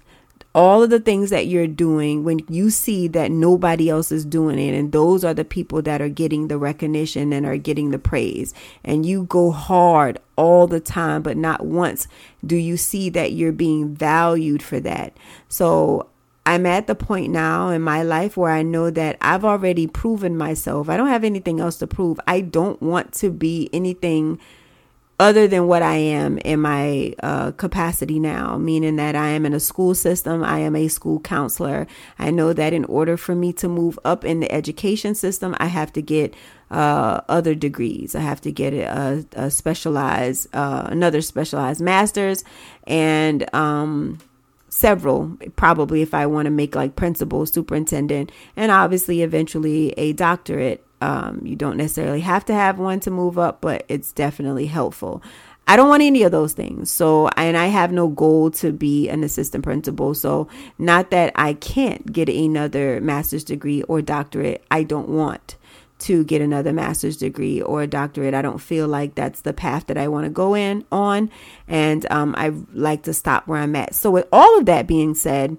all 0.54 0.84
of 0.84 0.90
the 0.90 1.00
things 1.00 1.30
that 1.30 1.48
you're 1.48 1.68
doing 1.68 2.24
when 2.24 2.40
you 2.50 2.70
see 2.70 3.08
that 3.08 3.32
nobody 3.32 3.90
else 3.90 4.12
is 4.12 4.26
doing 4.26 4.60
it 4.60 4.74
and 4.74 4.92
those 4.92 5.24
are 5.24 5.34
the 5.34 5.46
people 5.46 5.82
that 5.82 6.02
are 6.02 6.10
getting 6.10 6.48
the 6.48 6.58
recognition 6.58 7.32
and 7.32 7.46
are 7.46 7.58
getting 7.58 7.92
the 7.92 8.00
praise 8.00 8.54
and 8.84 9.06
you 9.06 9.24
go 9.24 9.52
hard 9.52 10.20
all 10.36 10.68
the 10.68 10.80
time 10.80 11.22
but 11.22 11.38
not 11.38 11.66
once 11.66 12.08
do 12.46 12.56
you 12.56 12.76
see 12.76 13.10
that 13.10 13.32
you're 13.32 13.52
being 13.52 13.96
valued 13.96 14.62
for 14.62 14.80
that 14.80 15.16
so 15.48 16.08
I'm 16.46 16.66
at 16.66 16.88
the 16.88 16.96
point 16.96 17.32
now 17.32 17.70
in 17.70 17.82
my 17.82 18.02
life 18.02 18.36
where 18.36 18.52
I 18.52 18.64
know 18.64 18.90
that 18.90 19.18
I've 19.22 19.46
already 19.46 19.86
proven 19.86 20.36
myself. 20.36 20.90
I 20.90 20.98
don't 20.98 21.08
have 21.08 21.24
anything 21.24 21.60
else 21.60 21.78
to 21.78 21.88
prove. 21.88 22.20
I 22.26 22.42
don't 22.42 22.82
want 22.82 23.14
to 23.16 23.30
be 23.30 23.70
anything 23.72 24.40
other 25.22 25.48
than 25.48 25.68
what 25.68 25.84
I 25.84 25.98
am 25.98 26.40
in 26.40 26.62
my 26.62 27.14
uh, 27.22 27.52
capacity 27.52 28.20
now, 28.20 28.58
meaning 28.58 28.96
that 28.96 29.16
I 29.16 29.28
am 29.28 29.46
in 29.46 29.54
a 29.54 29.60
school 29.60 29.94
system, 29.94 30.44
I 30.44 30.58
am 30.60 30.76
a 30.76 30.88
school 30.88 31.20
counselor. 31.20 31.86
I 32.18 32.32
know 32.32 32.54
that 32.54 32.74
in 32.74 32.86
order 32.86 33.18
for 33.18 33.36
me 33.36 33.54
to 33.54 33.68
move 33.68 34.00
up 34.04 34.26
in 34.26 34.40
the 34.40 34.52
education 34.52 35.14
system, 35.14 35.56
I 35.60 35.68
have 35.68 35.94
to 35.94 36.02
get 36.02 36.34
uh, 36.72 37.22
other 37.30 37.54
degrees. 37.54 38.16
I 38.16 38.22
have 38.22 38.42
to 38.42 38.52
get 38.52 38.74
a, 38.74 39.24
a 39.34 39.52
specialized, 39.52 40.48
uh, 40.56 40.88
another 40.90 41.22
specialized 41.22 41.82
master's, 41.82 42.44
and 42.88 43.54
um, 43.54 44.18
several, 44.70 45.38
probably 45.56 46.02
if 46.02 46.16
I 46.16 46.26
want 46.26 46.48
to 46.48 46.52
make 46.52 46.74
like 46.74 46.96
principal, 46.96 47.46
superintendent, 47.46 48.32
and 48.56 48.72
obviously 48.72 49.22
eventually 49.22 49.92
a 49.98 50.14
doctorate. 50.14 50.84
Um, 51.02 51.42
you 51.44 51.56
don't 51.56 51.78
necessarily 51.78 52.22
have 52.22 52.46
to 52.46 52.54
have 52.54 52.80
one 52.80 53.00
to 53.02 53.12
move 53.12 53.40
up, 53.40 53.60
but 53.60 53.86
it's 53.90 54.12
definitely 54.12 54.68
helpful. 54.68 55.22
I 55.68 55.76
don't 55.76 55.90
want 55.90 56.04
any 56.04 56.24
of 56.24 56.32
those 56.32 56.54
things. 56.54 56.90
So, 56.92 57.30
and 57.38 57.56
I 57.56 57.68
have 57.68 57.92
no 57.92 58.08
goal 58.08 58.52
to 58.52 58.72
be 58.72 59.10
an 59.10 59.24
assistant 59.24 59.64
principal. 59.64 60.14
So, 60.14 60.48
not 60.78 61.12
that 61.12 61.32
I 61.36 61.54
can't 61.54 62.12
get 62.12 62.30
another 62.30 63.00
master's 63.00 63.44
degree 63.44 63.82
or 63.84 64.02
doctorate, 64.02 64.64
I 64.70 64.84
don't 64.84 65.10
want 65.10 65.56
to 66.00 66.24
get 66.24 66.42
another 66.42 66.74
master's 66.74 67.16
degree 67.16 67.62
or 67.62 67.84
a 67.84 67.88
doctorate. 67.88 68.34
I 68.34 68.42
don't 68.42 68.58
feel 68.58 68.88
like 68.88 69.14
that's 69.14 69.42
the 69.42 69.54
path 69.54 69.86
that 69.88 69.98
I 69.98 70.08
want 70.08 70.26
to 70.26 70.32
go 70.32 70.56
in 70.56 70.84
on. 70.92 71.30
And 71.68 72.12
um, 72.12 72.34
I 72.38 72.50
like 72.74 73.04
to 73.04 73.14
stop 73.14 73.48
where 73.48 73.62
I'm 73.62 73.76
at. 73.76 73.96
So, 73.96 74.12
with 74.12 74.28
all 74.32 74.58
of 74.58 74.66
that 74.66 74.88
being 74.88 75.14
said, 75.16 75.58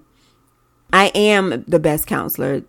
I 0.91 1.07
am 1.15 1.63
the 1.67 1.79
best 1.79 2.05
counselor 2.05 2.63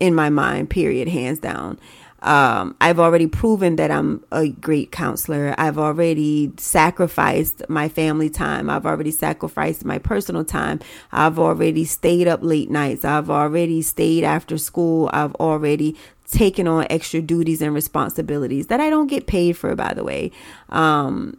in 0.00 0.14
my 0.14 0.30
mind, 0.30 0.70
period, 0.70 1.08
hands 1.08 1.40
down. 1.40 1.78
Um, 2.26 2.74
I've 2.80 2.98
already 2.98 3.28
proven 3.28 3.76
that 3.76 3.92
I'm 3.92 4.24
a 4.32 4.48
great 4.48 4.90
counselor. 4.90 5.54
I've 5.56 5.78
already 5.78 6.52
sacrificed 6.56 7.62
my 7.68 7.88
family 7.88 8.28
time. 8.28 8.68
I've 8.68 8.84
already 8.84 9.12
sacrificed 9.12 9.84
my 9.84 9.98
personal 9.98 10.44
time. 10.44 10.80
I've 11.12 11.38
already 11.38 11.84
stayed 11.84 12.26
up 12.26 12.40
late 12.42 12.68
nights. 12.68 13.04
I've 13.04 13.30
already 13.30 13.80
stayed 13.80 14.24
after 14.24 14.58
school. 14.58 15.08
I've 15.12 15.36
already 15.36 15.96
taken 16.28 16.66
on 16.66 16.88
extra 16.90 17.22
duties 17.22 17.62
and 17.62 17.72
responsibilities 17.72 18.66
that 18.66 18.80
I 18.80 18.90
don't 18.90 19.06
get 19.06 19.28
paid 19.28 19.56
for, 19.56 19.76
by 19.76 19.94
the 19.94 20.02
way. 20.02 20.32
Um, 20.70 21.38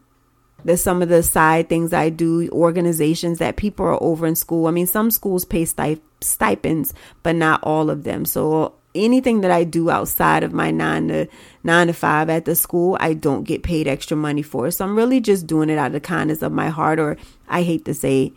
there's 0.64 0.82
some 0.82 1.02
of 1.02 1.10
the 1.10 1.22
side 1.22 1.68
things 1.68 1.92
I 1.92 2.10
do, 2.10 2.50
organizations 2.50 3.40
that 3.40 3.58
people 3.58 3.86
are 3.86 4.02
over 4.02 4.26
in 4.26 4.36
school. 4.36 4.68
I 4.68 4.72
mean, 4.72 4.88
some 4.88 5.12
schools 5.12 5.44
pay 5.44 5.66
stip- 5.66 6.02
stipends, 6.22 6.94
but 7.24 7.36
not 7.36 7.62
all 7.64 7.90
of 7.90 8.06
them. 8.06 8.24
So 8.24 8.74
anything 8.98 9.42
that 9.42 9.52
I 9.52 9.64
do 9.64 9.90
outside 9.90 10.44
of 10.44 10.54
my 10.54 10.72
nine 10.72 11.08
to 11.10 11.28
nine 11.64 11.88
to 11.88 11.94
five 11.94 12.30
at 12.30 12.46
the 12.46 12.56
school, 12.56 12.98
I 13.00 13.14
don't 13.14 13.44
get 13.44 13.62
paid 13.62 13.88
extra 13.88 14.16
money 14.16 14.42
for. 14.42 14.72
So 14.72 14.86
I'm 14.86 14.96
really 14.96 15.20
just 15.20 15.48
doing 15.48 15.70
it 15.70 15.78
out 15.78 15.88
of 15.88 15.94
the 15.94 16.00
kindness 16.00 16.42
of 16.42 16.52
my 16.52 16.70
heart, 16.70 16.98
or 16.98 17.18
I 17.50 17.64
hate 17.64 17.86
to 17.86 17.94
say 17.94 18.34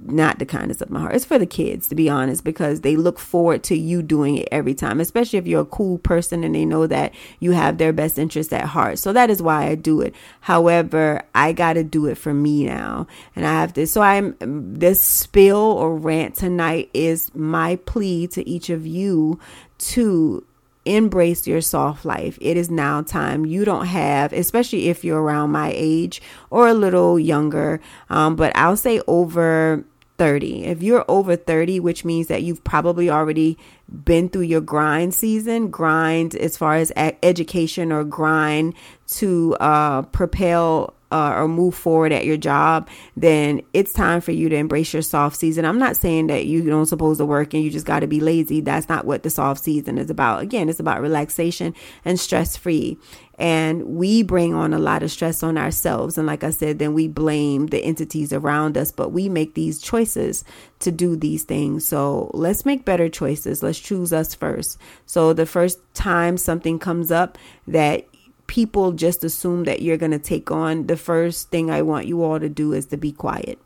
not 0.00 0.38
the 0.38 0.46
kindness 0.46 0.80
of 0.80 0.90
my 0.90 1.00
heart. 1.00 1.14
It's 1.14 1.24
for 1.24 1.38
the 1.38 1.46
kids, 1.46 1.88
to 1.88 1.94
be 1.94 2.08
honest, 2.08 2.44
because 2.44 2.80
they 2.80 2.96
look 2.96 3.18
forward 3.18 3.62
to 3.64 3.76
you 3.76 4.02
doing 4.02 4.36
it 4.36 4.48
every 4.50 4.74
time, 4.74 5.00
especially 5.00 5.38
if 5.38 5.46
you're 5.46 5.62
a 5.62 5.66
cool 5.66 5.98
person 5.98 6.44
and 6.44 6.54
they 6.54 6.64
know 6.64 6.86
that 6.86 7.14
you 7.40 7.52
have 7.52 7.78
their 7.78 7.92
best 7.92 8.18
interest 8.18 8.52
at 8.52 8.66
heart. 8.66 8.98
So 8.98 9.12
that 9.12 9.30
is 9.30 9.42
why 9.42 9.66
I 9.66 9.74
do 9.74 10.00
it. 10.00 10.14
However, 10.40 11.22
I 11.34 11.52
got 11.52 11.74
to 11.74 11.84
do 11.84 12.06
it 12.06 12.16
for 12.16 12.32
me 12.32 12.64
now. 12.64 13.06
And 13.36 13.46
I 13.46 13.60
have 13.60 13.74
to, 13.74 13.86
so 13.86 14.00
I'm, 14.00 14.36
this 14.40 15.00
spill 15.00 15.56
or 15.56 15.96
rant 15.96 16.34
tonight 16.34 16.90
is 16.94 17.34
my 17.34 17.76
plea 17.76 18.26
to 18.28 18.48
each 18.48 18.70
of 18.70 18.86
you 18.86 19.38
to 19.78 20.44
embrace 20.84 21.46
your 21.46 21.60
soft 21.60 22.04
life. 22.04 22.38
It 22.40 22.56
is 22.56 22.70
now 22.70 23.02
time. 23.02 23.44
You 23.44 23.64
don't 23.64 23.86
have, 23.86 24.32
especially 24.32 24.88
if 24.88 25.04
you're 25.04 25.20
around 25.20 25.50
my 25.50 25.72
age 25.74 26.22
or 26.50 26.68
a 26.68 26.74
little 26.74 27.18
younger, 27.18 27.80
um, 28.08 28.36
but 28.36 28.56
I'll 28.56 28.76
say 28.76 29.00
over 29.06 29.84
30. 30.18 30.64
If 30.64 30.82
you're 30.82 31.04
over 31.08 31.36
30, 31.36 31.80
which 31.80 32.04
means 32.04 32.26
that 32.26 32.42
you've 32.42 32.64
probably 32.64 33.08
already 33.08 33.56
been 34.04 34.28
through 34.28 34.42
your 34.42 34.60
grind 34.60 35.14
season, 35.14 35.70
grind 35.70 36.34
as 36.34 36.56
far 36.56 36.74
as 36.74 36.92
education 36.96 37.92
or 37.92 38.04
grind 38.04 38.74
to 39.06 39.56
uh, 39.60 40.02
propel 40.02 40.94
uh, 41.10 41.32
or 41.36 41.48
move 41.48 41.74
forward 41.74 42.12
at 42.12 42.26
your 42.26 42.36
job, 42.36 42.88
then 43.16 43.62
it's 43.72 43.92
time 43.92 44.20
for 44.20 44.32
you 44.32 44.48
to 44.48 44.56
embrace 44.56 44.92
your 44.92 45.02
soft 45.02 45.36
season. 45.36 45.64
I'm 45.64 45.78
not 45.78 45.96
saying 45.96 46.26
that 46.28 46.46
you 46.46 46.62
don't 46.64 46.86
supposed 46.86 47.18
to 47.18 47.26
work 47.26 47.54
and 47.54 47.62
you 47.62 47.70
just 47.70 47.86
got 47.86 48.00
to 48.00 48.06
be 48.06 48.20
lazy. 48.20 48.60
That's 48.60 48.88
not 48.88 49.04
what 49.04 49.22
the 49.22 49.30
soft 49.30 49.62
season 49.62 49.98
is 49.98 50.10
about. 50.10 50.42
Again, 50.42 50.68
it's 50.68 50.80
about 50.80 51.00
relaxation 51.00 51.74
and 52.04 52.18
stress 52.18 52.56
free. 52.56 52.98
And 53.38 53.84
we 53.84 54.24
bring 54.24 54.52
on 54.52 54.74
a 54.74 54.80
lot 54.80 55.04
of 55.04 55.12
stress 55.12 55.44
on 55.44 55.56
ourselves. 55.56 56.18
And 56.18 56.26
like 56.26 56.42
I 56.42 56.50
said, 56.50 56.80
then 56.80 56.92
we 56.92 57.06
blame 57.06 57.68
the 57.68 57.78
entities 57.78 58.32
around 58.32 58.76
us, 58.76 58.90
but 58.90 59.10
we 59.10 59.28
make 59.28 59.54
these 59.54 59.80
choices 59.80 60.44
to 60.80 60.90
do 60.90 61.14
these 61.14 61.44
things. 61.44 61.84
So 61.84 62.32
let's 62.34 62.66
make 62.66 62.84
better 62.84 63.08
choices. 63.08 63.62
Let's 63.62 63.78
choose 63.78 64.12
us 64.12 64.34
first. 64.34 64.78
So 65.06 65.32
the 65.32 65.46
first 65.46 65.78
time 65.94 66.36
something 66.36 66.80
comes 66.80 67.12
up 67.12 67.38
that 67.68 68.08
people 68.48 68.92
just 68.92 69.22
assume 69.22 69.64
that 69.64 69.82
you're 69.82 69.96
going 69.96 70.10
to 70.10 70.18
take 70.18 70.50
on, 70.50 70.88
the 70.88 70.96
first 70.96 71.50
thing 71.50 71.70
I 71.70 71.82
want 71.82 72.06
you 72.06 72.24
all 72.24 72.40
to 72.40 72.48
do 72.48 72.72
is 72.72 72.86
to 72.86 72.96
be 72.96 73.12
quiet. 73.12 73.58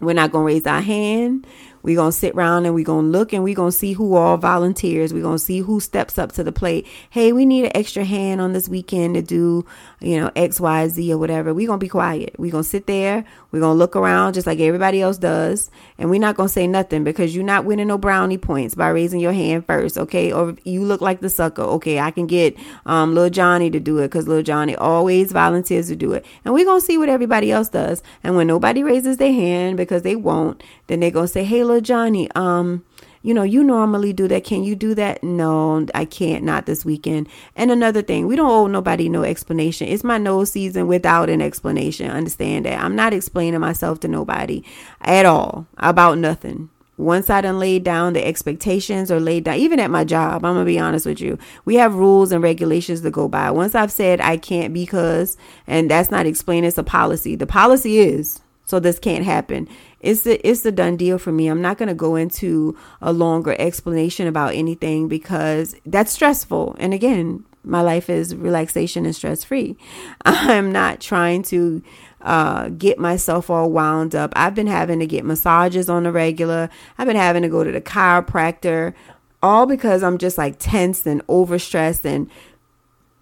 We're 0.00 0.14
not 0.14 0.32
going 0.32 0.42
to 0.42 0.54
raise 0.54 0.66
our 0.66 0.80
hand. 0.80 1.46
We're 1.86 1.94
going 1.94 2.10
to 2.10 2.18
sit 2.18 2.34
around 2.34 2.66
and 2.66 2.74
we're 2.74 2.84
going 2.84 3.12
to 3.12 3.16
look 3.16 3.32
and 3.32 3.44
we're 3.44 3.54
going 3.54 3.70
to 3.70 3.76
see 3.76 3.92
who 3.92 4.16
all 4.16 4.36
volunteers. 4.36 5.14
We're 5.14 5.22
going 5.22 5.38
to 5.38 5.44
see 5.44 5.60
who 5.60 5.78
steps 5.78 6.18
up 6.18 6.32
to 6.32 6.42
the 6.42 6.50
plate. 6.50 6.84
Hey, 7.10 7.32
we 7.32 7.46
need 7.46 7.66
an 7.66 7.76
extra 7.76 8.04
hand 8.04 8.40
on 8.40 8.52
this 8.52 8.68
weekend 8.68 9.14
to 9.14 9.22
do, 9.22 9.64
you 10.00 10.20
know, 10.20 10.32
X, 10.34 10.58
Y, 10.58 10.88
Z 10.88 11.12
or 11.12 11.16
whatever. 11.16 11.54
We're 11.54 11.68
going 11.68 11.78
to 11.78 11.84
be 11.84 11.88
quiet. 11.88 12.34
We're 12.40 12.50
going 12.50 12.64
to 12.64 12.68
sit 12.68 12.88
there. 12.88 13.24
We're 13.52 13.60
going 13.60 13.76
to 13.76 13.78
look 13.78 13.94
around 13.94 14.34
just 14.34 14.48
like 14.48 14.58
everybody 14.58 15.00
else 15.00 15.16
does. 15.16 15.70
And 15.96 16.10
we're 16.10 16.18
not 16.18 16.36
going 16.36 16.48
to 16.48 16.52
say 16.52 16.66
nothing 16.66 17.04
because 17.04 17.36
you're 17.36 17.44
not 17.44 17.64
winning 17.64 17.86
no 17.86 17.98
brownie 17.98 18.36
points 18.36 18.74
by 18.74 18.88
raising 18.88 19.20
your 19.20 19.32
hand 19.32 19.64
first. 19.64 19.96
Okay. 19.96 20.32
Or 20.32 20.56
you 20.64 20.84
look 20.84 21.00
like 21.00 21.20
the 21.20 21.30
sucker. 21.30 21.62
Okay. 21.62 22.00
I 22.00 22.10
can 22.10 22.26
get, 22.26 22.56
um, 22.84 23.14
little 23.14 23.30
Johnny 23.30 23.70
to 23.70 23.78
do 23.78 23.98
it 23.98 24.08
because 24.08 24.26
little 24.26 24.42
Johnny 24.42 24.74
always 24.74 25.30
volunteers 25.30 25.86
to 25.86 25.94
do 25.94 26.14
it. 26.14 26.26
And 26.44 26.52
we're 26.52 26.64
going 26.64 26.80
to 26.80 26.84
see 26.84 26.98
what 26.98 27.08
everybody 27.08 27.52
else 27.52 27.68
does. 27.68 28.02
And 28.24 28.34
when 28.34 28.48
nobody 28.48 28.82
raises 28.82 29.18
their 29.18 29.32
hand 29.32 29.76
because 29.76 30.02
they 30.02 30.16
won't, 30.16 30.64
then 30.88 30.98
they're 30.98 31.12
going 31.12 31.26
to 31.26 31.32
say, 31.32 31.44
Hey, 31.44 31.62
little 31.62 31.75
Johnny, 31.80 32.30
um, 32.34 32.84
you 33.22 33.34
know, 33.34 33.42
you 33.42 33.64
normally 33.64 34.12
do 34.12 34.28
that. 34.28 34.44
Can 34.44 34.62
you 34.62 34.76
do 34.76 34.94
that? 34.94 35.24
No, 35.24 35.84
I 35.94 36.04
can't, 36.04 36.44
not 36.44 36.66
this 36.66 36.84
weekend. 36.84 37.28
And 37.56 37.72
another 37.72 38.00
thing, 38.00 38.28
we 38.28 38.36
don't 38.36 38.48
owe 38.48 38.68
nobody 38.68 39.08
no 39.08 39.24
explanation. 39.24 39.88
It's 39.88 40.04
my 40.04 40.16
nose 40.16 40.52
season 40.52 40.86
without 40.86 41.28
an 41.28 41.42
explanation. 41.42 42.08
Understand 42.08 42.66
that. 42.66 42.80
I'm 42.80 42.94
not 42.94 43.12
explaining 43.12 43.58
myself 43.58 43.98
to 44.00 44.08
nobody 44.08 44.62
at 45.00 45.26
all 45.26 45.66
about 45.76 46.18
nothing. 46.18 46.70
Once 46.98 47.28
I 47.28 47.40
done 47.40 47.58
laid 47.58 47.82
down 47.82 48.12
the 48.12 48.24
expectations 48.24 49.10
or 49.10 49.18
laid 49.18 49.42
down, 49.44 49.56
even 49.56 49.80
at 49.80 49.90
my 49.90 50.04
job, 50.04 50.44
I'm 50.44 50.54
gonna 50.54 50.64
be 50.64 50.78
honest 50.78 51.04
with 51.04 51.20
you, 51.20 51.36
we 51.64 51.74
have 51.74 51.96
rules 51.96 52.32
and 52.32 52.42
regulations 52.42 53.00
to 53.00 53.10
go 53.10 53.26
by. 53.28 53.50
Once 53.50 53.74
I've 53.74 53.92
said 53.92 54.20
I 54.20 54.36
can't 54.38 54.72
because, 54.72 55.36
and 55.66 55.90
that's 55.90 56.12
not 56.12 56.26
explained, 56.26 56.64
it's 56.64 56.78
a 56.78 56.84
policy. 56.84 57.34
The 57.34 57.46
policy 57.46 57.98
is 57.98 58.40
so 58.66 58.80
this 58.80 58.98
can't 58.98 59.24
happen 59.24 59.68
it's 60.06 60.24
a, 60.24 60.48
it's 60.48 60.64
a 60.64 60.72
done 60.72 60.96
deal 60.96 61.18
for 61.18 61.32
me. 61.32 61.48
I'm 61.48 61.60
not 61.60 61.78
going 61.78 61.88
to 61.88 61.94
go 61.94 62.14
into 62.14 62.76
a 63.02 63.12
longer 63.12 63.56
explanation 63.58 64.28
about 64.28 64.54
anything 64.54 65.08
because 65.08 65.74
that's 65.84 66.12
stressful. 66.12 66.76
And 66.78 66.94
again, 66.94 67.44
my 67.64 67.80
life 67.80 68.08
is 68.08 68.34
relaxation 68.34 69.04
and 69.04 69.16
stress 69.16 69.42
free. 69.42 69.76
I'm 70.24 70.70
not 70.70 71.00
trying 71.00 71.42
to 71.44 71.82
uh, 72.22 72.68
get 72.68 73.00
myself 73.00 73.50
all 73.50 73.70
wound 73.70 74.14
up. 74.14 74.32
I've 74.36 74.54
been 74.54 74.68
having 74.68 75.00
to 75.00 75.06
get 75.06 75.24
massages 75.24 75.90
on 75.90 76.04
the 76.04 76.12
regular. 76.12 76.70
I've 76.98 77.08
been 77.08 77.16
having 77.16 77.42
to 77.42 77.48
go 77.48 77.64
to 77.64 77.72
the 77.72 77.80
chiropractor, 77.80 78.94
all 79.42 79.66
because 79.66 80.04
I'm 80.04 80.18
just 80.18 80.38
like 80.38 80.56
tense 80.60 81.04
and 81.04 81.26
overstressed 81.26 82.04
and 82.04 82.30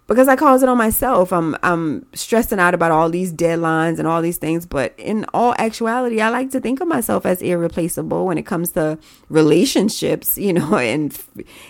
because 0.07 0.27
I 0.27 0.35
cause 0.35 0.61
it 0.61 0.69
on 0.69 0.77
myself. 0.77 1.33
I'm 1.33 1.55
I'm 1.63 2.05
stressing 2.13 2.59
out 2.59 2.73
about 2.73 2.91
all 2.91 3.09
these 3.09 3.33
deadlines 3.33 3.97
and 3.97 4.07
all 4.07 4.21
these 4.21 4.37
things, 4.37 4.65
but 4.65 4.93
in 4.97 5.25
all 5.33 5.55
actuality, 5.57 6.21
I 6.21 6.29
like 6.29 6.51
to 6.51 6.59
think 6.59 6.79
of 6.81 6.87
myself 6.87 7.25
as 7.25 7.41
irreplaceable 7.41 8.25
when 8.25 8.37
it 8.37 8.45
comes 8.45 8.71
to 8.73 8.99
relationships, 9.29 10.37
you 10.37 10.53
know, 10.53 10.75
and 10.77 11.17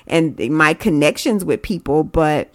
and 0.08 0.38
my 0.50 0.74
connections 0.74 1.46
with 1.46 1.62
people, 1.62 2.04
but 2.04 2.54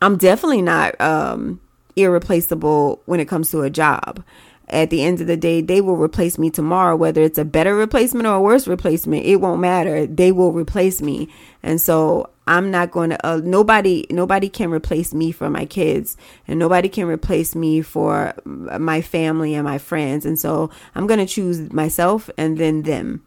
I'm 0.00 0.16
definitely 0.16 0.62
not 0.62 1.00
um 1.00 1.60
irreplaceable 1.96 3.02
when 3.06 3.20
it 3.20 3.28
comes 3.28 3.50
to 3.50 3.62
a 3.62 3.70
job. 3.70 4.24
At 4.68 4.90
the 4.90 5.02
end 5.02 5.20
of 5.20 5.26
the 5.26 5.36
day, 5.36 5.62
they 5.62 5.80
will 5.80 5.96
replace 5.96 6.38
me 6.38 6.48
tomorrow, 6.48 6.94
whether 6.94 7.22
it's 7.22 7.38
a 7.38 7.44
better 7.44 7.74
replacement 7.74 8.28
or 8.28 8.36
a 8.36 8.40
worse 8.40 8.68
replacement. 8.68 9.26
It 9.26 9.36
won't 9.36 9.60
matter. 9.60 10.06
They 10.06 10.30
will 10.30 10.52
replace 10.52 11.02
me. 11.02 11.28
And 11.60 11.80
so 11.80 12.30
I'm 12.50 12.72
not 12.72 12.90
going 12.90 13.10
to, 13.10 13.26
uh, 13.26 13.40
nobody, 13.44 14.06
nobody 14.10 14.48
can 14.48 14.72
replace 14.72 15.14
me 15.14 15.30
for 15.30 15.48
my 15.48 15.66
kids 15.66 16.16
and 16.48 16.58
nobody 16.58 16.88
can 16.88 17.06
replace 17.06 17.54
me 17.54 17.80
for 17.80 18.34
my 18.44 19.02
family 19.02 19.54
and 19.54 19.64
my 19.64 19.78
friends. 19.78 20.26
And 20.26 20.36
so 20.36 20.68
I'm 20.96 21.06
going 21.06 21.20
to 21.20 21.26
choose 21.26 21.72
myself 21.72 22.28
and 22.36 22.58
then 22.58 22.82
them. 22.82 23.22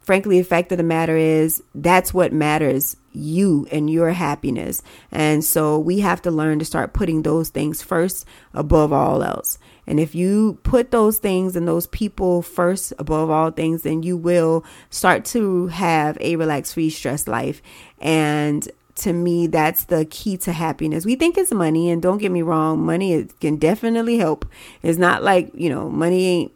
Frankly, 0.00 0.40
the 0.40 0.44
fact 0.44 0.72
of 0.72 0.78
the 0.78 0.84
matter 0.84 1.16
is 1.16 1.62
that's 1.76 2.12
what 2.12 2.32
matters 2.32 2.96
you 3.12 3.68
and 3.70 3.88
your 3.88 4.10
happiness. 4.10 4.82
And 5.12 5.44
so 5.44 5.78
we 5.78 6.00
have 6.00 6.20
to 6.22 6.32
learn 6.32 6.58
to 6.58 6.64
start 6.64 6.92
putting 6.92 7.22
those 7.22 7.50
things 7.50 7.82
first 7.82 8.26
above 8.52 8.92
all 8.92 9.22
else. 9.22 9.59
And 9.90 9.98
if 9.98 10.14
you 10.14 10.56
put 10.62 10.92
those 10.92 11.18
things 11.18 11.56
and 11.56 11.66
those 11.66 11.88
people 11.88 12.42
first 12.42 12.92
above 13.00 13.28
all 13.28 13.50
things, 13.50 13.82
then 13.82 14.04
you 14.04 14.16
will 14.16 14.64
start 14.88 15.24
to 15.26 15.66
have 15.66 16.16
a 16.20 16.36
relaxed, 16.36 16.74
free, 16.74 16.90
stress 16.90 17.26
life. 17.26 17.60
And 17.98 18.70
to 18.94 19.12
me, 19.12 19.48
that's 19.48 19.86
the 19.86 20.04
key 20.04 20.36
to 20.38 20.52
happiness. 20.52 21.04
We 21.04 21.16
think 21.16 21.36
it's 21.36 21.50
money, 21.50 21.90
and 21.90 22.00
don't 22.00 22.18
get 22.18 22.30
me 22.30 22.42
wrong, 22.42 22.86
money 22.86 23.26
can 23.40 23.56
definitely 23.56 24.16
help. 24.16 24.46
It's 24.80 24.96
not 24.96 25.24
like, 25.24 25.50
you 25.54 25.68
know, 25.68 25.90
money 25.90 26.24
ain't 26.24 26.52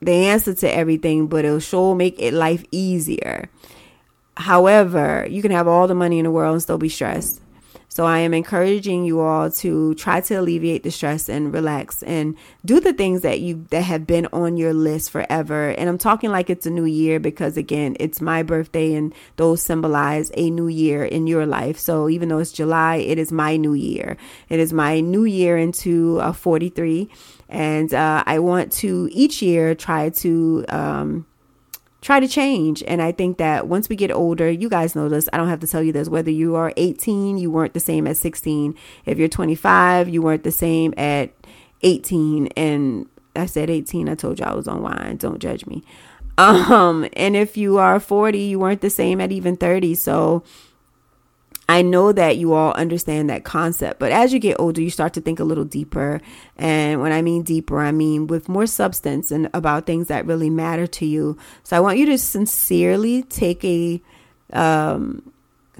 the 0.00 0.12
answer 0.12 0.54
to 0.54 0.72
everything, 0.72 1.26
but 1.26 1.44
it'll 1.44 1.58
sure 1.58 1.96
make 1.96 2.20
it 2.20 2.32
life 2.32 2.64
easier. 2.70 3.50
However, 4.36 5.26
you 5.28 5.42
can 5.42 5.50
have 5.50 5.66
all 5.66 5.88
the 5.88 5.94
money 5.96 6.20
in 6.20 6.24
the 6.24 6.30
world 6.30 6.52
and 6.52 6.62
still 6.62 6.78
be 6.78 6.88
stressed. 6.88 7.40
So 7.92 8.06
I 8.06 8.20
am 8.20 8.32
encouraging 8.32 9.04
you 9.04 9.18
all 9.18 9.50
to 9.50 9.94
try 9.96 10.20
to 10.20 10.34
alleviate 10.36 10.84
the 10.84 10.92
stress 10.92 11.28
and 11.28 11.52
relax 11.52 12.04
and 12.04 12.36
do 12.64 12.78
the 12.78 12.92
things 12.92 13.22
that 13.22 13.40
you 13.40 13.66
that 13.70 13.82
have 13.82 14.06
been 14.06 14.28
on 14.32 14.56
your 14.56 14.72
list 14.72 15.10
forever. 15.10 15.70
And 15.70 15.88
I'm 15.88 15.98
talking 15.98 16.30
like 16.30 16.48
it's 16.48 16.66
a 16.66 16.70
new 16.70 16.84
year 16.84 17.18
because 17.18 17.56
again, 17.56 17.96
it's 17.98 18.20
my 18.20 18.44
birthday 18.44 18.94
and 18.94 19.12
those 19.36 19.60
symbolize 19.60 20.30
a 20.36 20.50
new 20.50 20.68
year 20.68 21.04
in 21.04 21.26
your 21.26 21.46
life. 21.46 21.80
So 21.80 22.08
even 22.08 22.28
though 22.28 22.38
it's 22.38 22.52
July, 22.52 22.96
it 22.96 23.18
is 23.18 23.32
my 23.32 23.56
new 23.56 23.74
year. 23.74 24.16
It 24.48 24.60
is 24.60 24.72
my 24.72 25.00
new 25.00 25.24
year 25.24 25.58
into 25.58 26.20
uh, 26.20 26.32
43 26.32 27.08
and 27.48 27.92
uh, 27.92 28.22
I 28.24 28.38
want 28.38 28.70
to 28.74 29.08
each 29.10 29.42
year 29.42 29.74
try 29.74 30.10
to 30.10 30.64
um, 30.68 31.26
try 32.00 32.20
to 32.20 32.28
change. 32.28 32.82
And 32.86 33.02
I 33.02 33.12
think 33.12 33.38
that 33.38 33.68
once 33.68 33.88
we 33.88 33.96
get 33.96 34.10
older, 34.10 34.50
you 34.50 34.68
guys 34.68 34.94
know 34.94 35.08
this. 35.08 35.28
I 35.32 35.36
don't 35.36 35.48
have 35.48 35.60
to 35.60 35.66
tell 35.66 35.82
you 35.82 35.92
this. 35.92 36.08
Whether 36.08 36.30
you 36.30 36.56
are 36.56 36.72
18, 36.76 37.38
you 37.38 37.50
weren't 37.50 37.74
the 37.74 37.80
same 37.80 38.06
at 38.06 38.16
16. 38.16 38.74
If 39.04 39.18
you're 39.18 39.28
25, 39.28 40.08
you 40.08 40.22
weren't 40.22 40.44
the 40.44 40.50
same 40.50 40.94
at 40.96 41.30
18. 41.82 42.48
And 42.48 43.06
I 43.36 43.46
said 43.46 43.70
18. 43.70 44.08
I 44.08 44.14
told 44.14 44.38
you 44.38 44.44
I 44.44 44.54
was 44.54 44.68
on 44.68 44.82
wine. 44.82 45.16
Don't 45.16 45.40
judge 45.40 45.66
me. 45.66 45.82
Um, 46.38 47.06
and 47.14 47.36
if 47.36 47.58
you 47.58 47.76
are 47.76 48.00
40, 48.00 48.38
you 48.38 48.58
weren't 48.58 48.80
the 48.80 48.88
same 48.88 49.20
at 49.20 49.30
even 49.30 49.58
30. 49.58 49.94
So 49.94 50.42
I 51.70 51.82
know 51.82 52.10
that 52.10 52.36
you 52.36 52.52
all 52.52 52.72
understand 52.72 53.30
that 53.30 53.44
concept, 53.44 54.00
but 54.00 54.10
as 54.10 54.32
you 54.32 54.40
get 54.40 54.58
older, 54.58 54.82
you 54.82 54.90
start 54.90 55.14
to 55.14 55.20
think 55.20 55.38
a 55.38 55.44
little 55.44 55.64
deeper. 55.64 56.20
And 56.56 57.00
when 57.00 57.12
I 57.12 57.22
mean 57.22 57.44
deeper, 57.44 57.78
I 57.78 57.92
mean 57.92 58.26
with 58.26 58.48
more 58.48 58.66
substance 58.66 59.30
and 59.30 59.48
about 59.54 59.86
things 59.86 60.08
that 60.08 60.26
really 60.26 60.50
matter 60.50 60.88
to 60.88 61.06
you. 61.06 61.38
So 61.62 61.76
I 61.76 61.80
want 61.80 61.96
you 61.98 62.06
to 62.06 62.18
sincerely 62.18 63.22
take 63.22 63.64
a 63.64 64.02
um, 64.52 65.30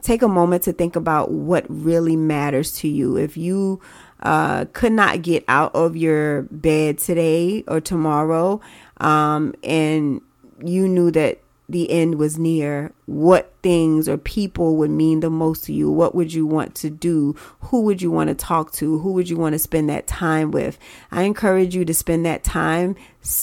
take 0.01 0.23
a 0.23 0.29
moment 0.29 0.63
to 0.63 0.73
think 0.73 0.95
about 0.95 1.33
what 1.33 1.67
really 1.69 2.15
matters 2.15 2.71
to 2.75 2.89
you. 2.89 3.17
If 3.17 3.37
you 3.37 3.81
uh, 4.21 4.67
could 4.73 4.93
not 4.93 5.23
get 5.23 5.45
out 5.49 5.75
of 5.75 5.97
your 5.97 6.43
bed 6.53 6.99
today 6.99 7.65
or 7.67 7.81
tomorrow, 7.81 8.61
um, 8.99 9.57
and 9.65 10.21
you 10.65 10.87
knew 10.87 11.11
that 11.11 11.41
the 11.71 11.91
end 11.91 12.17
was 12.17 12.39
near, 12.39 12.93
what 13.07 13.53
things 13.63 14.09
or 14.09 14.17
people 14.17 14.77
would 14.77 14.91
mean 14.91 15.21
the 15.21 15.31
most 15.31 15.65
to 15.65 15.73
you? 15.73 15.91
What 15.91 16.15
would 16.15 16.33
you 16.33 16.47
want 16.47 16.75
to 16.77 16.91
do? 16.91 17.37
Who 17.61 17.83
would 17.83 18.01
you 18.01 18.11
want 18.11 18.29
to 18.29 18.35
talk 18.35 18.73
to? 18.73 18.99
Who 18.99 19.13
would 19.13 19.29
you 19.29 19.37
want 19.37 19.53
to 19.53 19.59
spend 19.59 19.89
that 19.89 20.07
time 20.07 20.51
with? 20.51 20.79
I 21.11 21.23
encourage 21.23 21.75
you 21.75 21.85
to 21.85 21.95
spend 21.95 22.25
that 22.27 22.43
time, 22.43 22.97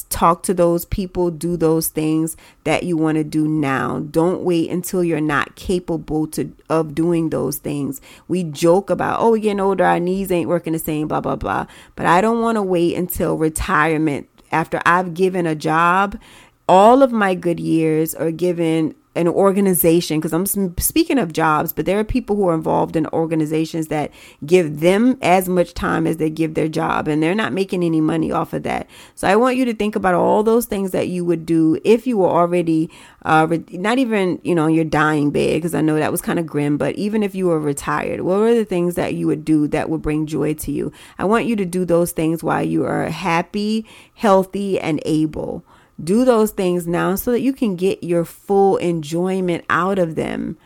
talk 0.09 0.43
to 0.43 0.53
those 0.53 0.85
people, 0.85 1.31
do 1.31 1.57
those 1.57 1.87
things 1.87 2.35
that 2.63 2.83
you 2.83 2.97
want 2.97 3.17
to 3.17 3.23
do 3.23 3.47
now. 3.47 3.99
Don't 3.99 4.43
wait 4.43 4.69
until 4.69 5.03
you're 5.03 5.21
not 5.21 5.55
capable 5.55 6.27
to 6.27 6.53
of 6.69 6.95
doing 6.95 7.29
those 7.29 7.57
things. 7.57 8.01
We 8.27 8.43
joke 8.43 8.89
about, 8.89 9.19
oh, 9.21 9.31
we're 9.31 9.37
getting 9.37 9.59
older, 9.59 9.85
our 9.85 9.99
knees 9.99 10.31
ain't 10.31 10.49
working 10.49 10.73
the 10.73 10.79
same, 10.79 11.07
blah 11.07 11.21
blah 11.21 11.35
blah. 11.35 11.67
But 11.95 12.05
I 12.05 12.21
don't 12.21 12.41
want 12.41 12.55
to 12.55 12.63
wait 12.63 12.95
until 12.95 13.37
retirement 13.37 14.27
after 14.51 14.81
I've 14.85 15.13
given 15.13 15.45
a 15.45 15.55
job 15.55 16.19
all 16.67 17.01
of 17.01 17.11
my 17.11 17.33
good 17.33 17.59
years 17.59 18.13
are 18.15 18.31
given 18.31 18.95
an 19.17 19.27
organization 19.27 20.19
because 20.19 20.31
I'm 20.31 20.77
speaking 20.77 21.17
of 21.17 21.33
jobs, 21.33 21.73
but 21.73 21.87
there 21.87 21.97
are 21.97 22.03
people 22.03 22.35
who 22.35 22.47
are 22.49 22.53
involved 22.53 22.95
in 22.95 23.07
organizations 23.07 23.87
that 23.87 24.11
give 24.45 24.79
them 24.79 25.17
as 25.23 25.49
much 25.49 25.73
time 25.73 26.05
as 26.05 26.17
they 26.17 26.29
give 26.29 26.53
their 26.53 26.67
job 26.67 27.07
and 27.07 27.21
they're 27.21 27.33
not 27.33 27.51
making 27.51 27.83
any 27.83 27.99
money 27.99 28.31
off 28.31 28.53
of 28.53 28.61
that. 28.63 28.87
So 29.15 29.27
I 29.27 29.35
want 29.35 29.57
you 29.57 29.65
to 29.65 29.73
think 29.73 29.95
about 29.95 30.13
all 30.13 30.43
those 30.43 30.67
things 30.67 30.91
that 30.91 31.07
you 31.07 31.25
would 31.25 31.47
do 31.47 31.79
if 31.83 32.05
you 32.05 32.19
were 32.19 32.29
already 32.29 32.91
uh, 33.25 33.47
re- 33.49 33.63
not 33.71 33.97
even, 33.97 34.39
you 34.43 34.53
know, 34.53 34.67
your 34.67 34.85
dying 34.85 35.31
bed 35.31 35.55
because 35.55 35.73
I 35.73 35.81
know 35.81 35.95
that 35.95 36.11
was 36.11 36.21
kind 36.21 36.37
of 36.37 36.45
grim, 36.45 36.77
but 36.77 36.95
even 36.95 37.23
if 37.23 37.33
you 37.33 37.47
were 37.47 37.59
retired, 37.59 38.21
what 38.21 38.37
were 38.37 38.53
the 38.53 38.65
things 38.65 38.93
that 38.95 39.15
you 39.15 39.25
would 39.25 39.43
do 39.43 39.67
that 39.69 39.89
would 39.89 40.03
bring 40.03 40.27
joy 40.27 40.53
to 40.53 40.71
you? 40.71 40.91
I 41.17 41.25
want 41.25 41.47
you 41.47 41.55
to 41.55 41.65
do 41.65 41.85
those 41.85 42.11
things 42.11 42.43
while 42.43 42.63
you 42.63 42.85
are 42.85 43.05
happy, 43.05 43.87
healthy, 44.13 44.79
and 44.79 45.01
able. 45.05 45.65
Do 46.03 46.25
those 46.25 46.51
things 46.51 46.87
now 46.87 47.15
so 47.15 47.31
that 47.31 47.41
you 47.41 47.53
can 47.53 47.75
get 47.75 48.03
your 48.03 48.23
full 48.23 48.77
enjoyment 48.77 49.65
out 49.69 49.97
of 49.97 50.15
them, 50.15 50.57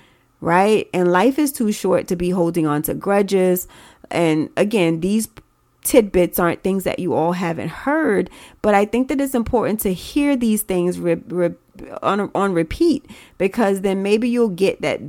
right? 0.42 0.90
And 0.94 1.12
life 1.12 1.40
is 1.40 1.52
too 1.52 1.72
short 1.72 2.08
to 2.10 2.16
be 2.16 2.32
holding 2.32 2.68
on 2.68 2.82
to 2.84 2.94
grudges. 2.94 3.68
And 4.10 4.50
again, 4.58 5.00
these 5.00 5.30
tidbits 5.84 6.38
aren't 6.38 6.64
things 6.64 6.84
that 6.84 7.00
you 7.00 7.14
all 7.14 7.34
haven't 7.34 7.70
heard, 7.70 8.30
but 8.62 8.76
I 8.76 8.86
think 8.86 9.08
that 9.08 9.22
it's 9.22 9.36
important 9.36 9.80
to 9.82 9.94
hear 9.94 10.36
these 10.36 10.62
things 10.62 11.00
re- 11.00 11.22
re- 11.28 11.56
on 12.02 12.30
on 12.36 12.54
repeat 12.54 13.06
because 13.38 13.82
then 13.82 14.04
maybe 14.04 14.30
you'll 14.30 14.50
get 14.50 14.82
that 14.82 15.00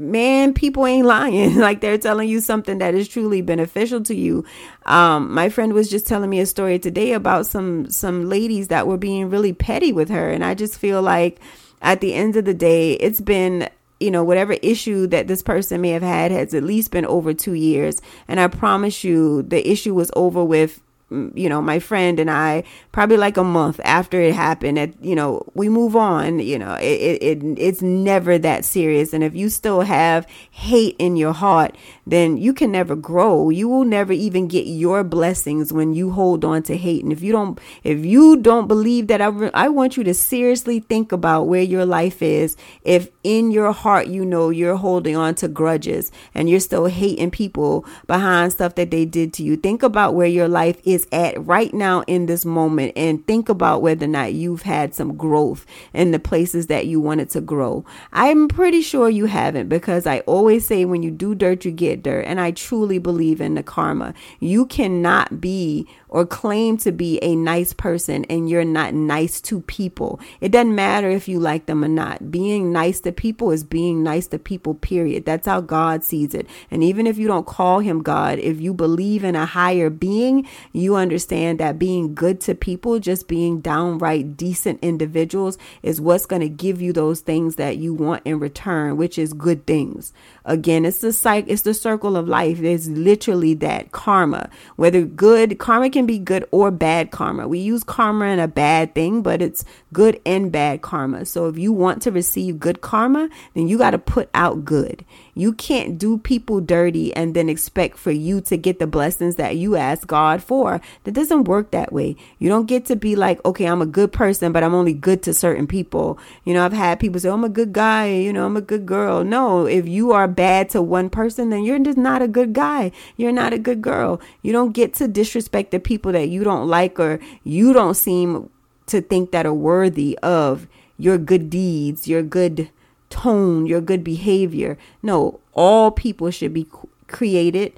man, 0.00 0.54
people 0.54 0.86
ain't 0.86 1.06
lying. 1.06 1.56
like 1.58 1.80
they're 1.80 1.98
telling 1.98 2.28
you 2.28 2.40
something 2.40 2.78
that 2.78 2.94
is 2.94 3.08
truly 3.08 3.42
beneficial 3.42 4.02
to 4.02 4.14
you. 4.14 4.44
Um, 4.86 5.32
my 5.32 5.48
friend 5.48 5.72
was 5.72 5.90
just 5.90 6.06
telling 6.06 6.30
me 6.30 6.40
a 6.40 6.46
story 6.46 6.78
today 6.78 7.12
about 7.12 7.46
some 7.46 7.90
some 7.90 8.28
ladies 8.28 8.68
that 8.68 8.86
were 8.86 8.98
being 8.98 9.30
really 9.30 9.52
petty 9.52 9.92
with 9.92 10.08
her, 10.08 10.30
and 10.30 10.44
I 10.44 10.54
just 10.54 10.78
feel 10.78 11.02
like 11.02 11.38
at 11.82 12.00
the 12.00 12.14
end 12.14 12.36
of 12.36 12.44
the 12.44 12.54
day, 12.54 12.94
it's 12.94 13.20
been 13.20 13.68
you 14.00 14.10
know, 14.10 14.24
whatever 14.24 14.54
issue 14.54 15.06
that 15.08 15.28
this 15.28 15.42
person 15.42 15.82
may 15.82 15.90
have 15.90 16.02
had 16.02 16.30
has 16.32 16.54
at 16.54 16.62
least 16.62 16.90
been 16.90 17.04
over 17.04 17.34
two 17.34 17.52
years. 17.52 18.00
And 18.26 18.40
I 18.40 18.48
promise 18.48 19.04
you, 19.04 19.42
the 19.42 19.70
issue 19.70 19.94
was 19.94 20.10
over 20.16 20.42
with 20.42 20.80
you 21.10 21.48
know, 21.48 21.60
my 21.60 21.78
friend 21.78 22.20
and 22.20 22.30
I, 22.30 22.62
probably 22.92 23.16
like 23.16 23.36
a 23.36 23.44
month 23.44 23.80
after 23.84 24.20
it 24.20 24.34
happened, 24.34 24.78
it, 24.78 24.94
you 25.00 25.14
know, 25.14 25.42
we 25.54 25.68
move 25.68 25.96
on, 25.96 26.38
you 26.38 26.58
know, 26.58 26.74
it, 26.74 26.84
it, 26.84 27.22
it, 27.22 27.58
it's 27.58 27.82
never 27.82 28.38
that 28.38 28.64
serious. 28.64 29.12
And 29.12 29.24
if 29.24 29.34
you 29.34 29.48
still 29.48 29.80
have 29.80 30.26
hate 30.50 30.96
in 30.98 31.16
your 31.16 31.32
heart, 31.32 31.76
then 32.06 32.36
you 32.36 32.52
can 32.52 32.72
never 32.72 32.94
grow. 32.94 33.50
You 33.50 33.68
will 33.68 33.84
never 33.84 34.12
even 34.12 34.48
get 34.48 34.66
your 34.66 35.02
blessings 35.02 35.72
when 35.72 35.94
you 35.94 36.10
hold 36.12 36.44
on 36.44 36.62
to 36.64 36.76
hate. 36.76 37.02
And 37.02 37.12
if 37.12 37.22
you 37.22 37.32
don't, 37.32 37.58
if 37.82 38.04
you 38.04 38.36
don't 38.36 38.68
believe 38.68 39.08
that, 39.08 39.20
I, 39.20 39.26
re- 39.26 39.50
I 39.52 39.68
want 39.68 39.96
you 39.96 40.04
to 40.04 40.14
seriously 40.14 40.80
think 40.80 41.12
about 41.12 41.48
where 41.48 41.62
your 41.62 41.86
life 41.86 42.22
is. 42.22 42.56
If 42.82 43.08
in 43.24 43.50
your 43.50 43.72
heart, 43.72 44.06
you 44.06 44.24
know, 44.24 44.50
you're 44.50 44.76
holding 44.76 45.16
on 45.16 45.34
to 45.36 45.48
grudges 45.48 46.12
and 46.34 46.48
you're 46.48 46.60
still 46.60 46.86
hating 46.86 47.30
people 47.32 47.84
behind 48.06 48.52
stuff 48.52 48.76
that 48.76 48.90
they 48.90 49.04
did 49.04 49.32
to 49.34 49.42
you, 49.42 49.56
think 49.56 49.82
about 49.82 50.14
where 50.14 50.26
your 50.26 50.48
life 50.48 50.80
is 50.84 50.99
is 51.00 51.08
at 51.12 51.44
right 51.46 51.72
now 51.72 52.02
in 52.06 52.26
this 52.26 52.44
moment 52.44 52.92
and 52.96 53.26
think 53.26 53.48
about 53.48 53.82
whether 53.82 54.04
or 54.04 54.08
not 54.08 54.32
you've 54.32 54.62
had 54.62 54.94
some 54.94 55.16
growth 55.16 55.66
in 55.92 56.10
the 56.10 56.18
places 56.18 56.66
that 56.68 56.86
you 56.86 57.00
wanted 57.00 57.30
to 57.30 57.40
grow. 57.40 57.84
I'm 58.12 58.48
pretty 58.48 58.82
sure 58.82 59.08
you 59.08 59.26
haven't 59.26 59.68
because 59.68 60.06
I 60.06 60.20
always 60.20 60.66
say 60.66 60.84
when 60.84 61.02
you 61.02 61.10
do 61.10 61.34
dirt, 61.34 61.64
you 61.64 61.70
get 61.70 62.02
dirt. 62.02 62.22
And 62.22 62.40
I 62.40 62.50
truly 62.50 62.98
believe 62.98 63.40
in 63.40 63.54
the 63.54 63.62
karma. 63.62 64.14
You 64.38 64.66
cannot 64.66 65.40
be 65.40 65.86
or 66.10 66.26
claim 66.26 66.76
to 66.76 66.92
be 66.92 67.18
a 67.22 67.34
nice 67.34 67.72
person 67.72 68.24
and 68.24 68.50
you're 68.50 68.64
not 68.64 68.92
nice 68.92 69.40
to 69.40 69.60
people. 69.62 70.20
It 70.40 70.50
doesn't 70.50 70.74
matter 70.74 71.08
if 71.08 71.28
you 71.28 71.38
like 71.38 71.66
them 71.66 71.84
or 71.84 71.88
not. 71.88 72.30
Being 72.30 72.72
nice 72.72 73.00
to 73.00 73.12
people 73.12 73.52
is 73.52 73.64
being 73.64 74.02
nice 74.02 74.26
to 74.28 74.38
people, 74.38 74.74
period. 74.74 75.24
That's 75.24 75.46
how 75.46 75.60
God 75.60 76.04
sees 76.04 76.34
it. 76.34 76.46
And 76.70 76.82
even 76.82 77.06
if 77.06 77.16
you 77.16 77.28
don't 77.28 77.46
call 77.46 77.78
him 77.78 78.02
God, 78.02 78.38
if 78.40 78.60
you 78.60 78.74
believe 78.74 79.24
in 79.24 79.36
a 79.36 79.46
higher 79.46 79.88
being, 79.88 80.46
you 80.72 80.96
understand 80.96 81.60
that 81.60 81.78
being 81.78 82.14
good 82.14 82.40
to 82.42 82.54
people, 82.54 82.98
just 82.98 83.28
being 83.28 83.60
downright 83.60 84.36
decent 84.36 84.80
individuals, 84.82 85.58
is 85.82 86.00
what's 86.00 86.26
going 86.26 86.42
to 86.42 86.48
give 86.48 86.82
you 86.82 86.92
those 86.92 87.20
things 87.20 87.54
that 87.56 87.76
you 87.76 87.94
want 87.94 88.22
in 88.24 88.40
return, 88.40 88.96
which 88.96 89.16
is 89.16 89.32
good 89.32 89.64
things. 89.64 90.12
Again, 90.44 90.84
it's 90.84 90.98
the 90.98 91.12
cycle, 91.12 91.52
it's 91.52 91.62
the 91.62 91.74
circle 91.74 92.16
of 92.16 92.26
life. 92.26 92.60
It's 92.60 92.88
literally 92.88 93.54
that 93.54 93.92
karma. 93.92 94.50
Whether 94.74 95.04
good 95.04 95.58
karma 95.58 95.90
can 95.90 95.99
be 96.06 96.18
good 96.18 96.46
or 96.50 96.70
bad 96.70 97.10
karma. 97.10 97.48
We 97.48 97.58
use 97.58 97.84
karma 97.84 98.26
in 98.26 98.38
a 98.38 98.48
bad 98.48 98.94
thing, 98.94 99.22
but 99.22 99.42
it's 99.42 99.64
good 99.92 100.20
and 100.24 100.52
bad 100.52 100.82
karma. 100.82 101.24
So 101.24 101.46
if 101.46 101.58
you 101.58 101.72
want 101.72 102.02
to 102.02 102.10
receive 102.10 102.58
good 102.58 102.80
karma, 102.80 103.28
then 103.54 103.68
you 103.68 103.78
got 103.78 103.90
to 103.90 103.98
put 103.98 104.28
out 104.34 104.64
good. 104.64 105.04
You 105.34 105.52
can't 105.52 105.98
do 105.98 106.18
people 106.18 106.60
dirty 106.60 107.14
and 107.14 107.34
then 107.34 107.48
expect 107.48 107.98
for 107.98 108.10
you 108.10 108.40
to 108.42 108.56
get 108.56 108.78
the 108.78 108.86
blessings 108.86 109.36
that 109.36 109.56
you 109.56 109.76
ask 109.76 110.06
God 110.06 110.42
for. 110.42 110.80
That 111.04 111.12
doesn't 111.12 111.44
work 111.44 111.70
that 111.70 111.92
way. 111.92 112.16
You 112.38 112.48
don't 112.48 112.66
get 112.66 112.86
to 112.86 112.96
be 112.96 113.16
like, 113.16 113.44
okay, 113.44 113.66
I'm 113.66 113.82
a 113.82 113.86
good 113.86 114.12
person, 114.12 114.52
but 114.52 114.62
I'm 114.62 114.74
only 114.74 114.92
good 114.92 115.22
to 115.24 115.34
certain 115.34 115.66
people. 115.66 116.18
You 116.44 116.54
know, 116.54 116.64
I've 116.64 116.72
had 116.72 117.00
people 117.00 117.20
say, 117.20 117.28
oh, 117.28 117.34
I'm 117.34 117.44
a 117.44 117.48
good 117.48 117.72
guy, 117.72 118.08
you 118.08 118.32
know, 118.32 118.46
I'm 118.46 118.56
a 118.56 118.62
good 118.62 118.86
girl. 118.86 119.24
No, 119.24 119.66
if 119.66 119.88
you 119.88 120.12
are 120.12 120.28
bad 120.28 120.70
to 120.70 120.82
one 120.82 121.10
person, 121.10 121.50
then 121.50 121.64
you're 121.64 121.78
just 121.78 121.98
not 121.98 122.22
a 122.22 122.28
good 122.28 122.52
guy. 122.52 122.92
You're 123.16 123.32
not 123.32 123.52
a 123.52 123.58
good 123.58 123.82
girl. 123.82 124.20
You 124.42 124.52
don't 124.52 124.72
get 124.72 124.94
to 124.94 125.08
disrespect 125.08 125.70
the 125.70 125.80
people 125.80 126.12
that 126.12 126.28
you 126.28 126.44
don't 126.44 126.68
like 126.68 126.98
or 126.98 127.20
you 127.44 127.72
don't 127.72 127.94
seem 127.94 128.50
to 128.86 129.00
think 129.00 129.30
that 129.30 129.46
are 129.46 129.54
worthy 129.54 130.18
of 130.22 130.66
your 130.98 131.16
good 131.16 131.48
deeds, 131.48 132.06
your 132.06 132.22
good 132.22 132.70
tone, 133.10 133.66
your 133.66 133.80
good 133.80 134.02
behavior. 134.02 134.78
No, 135.02 135.40
all 135.52 135.90
people 135.90 136.30
should 136.30 136.54
be 136.54 136.66
created. 137.06 137.72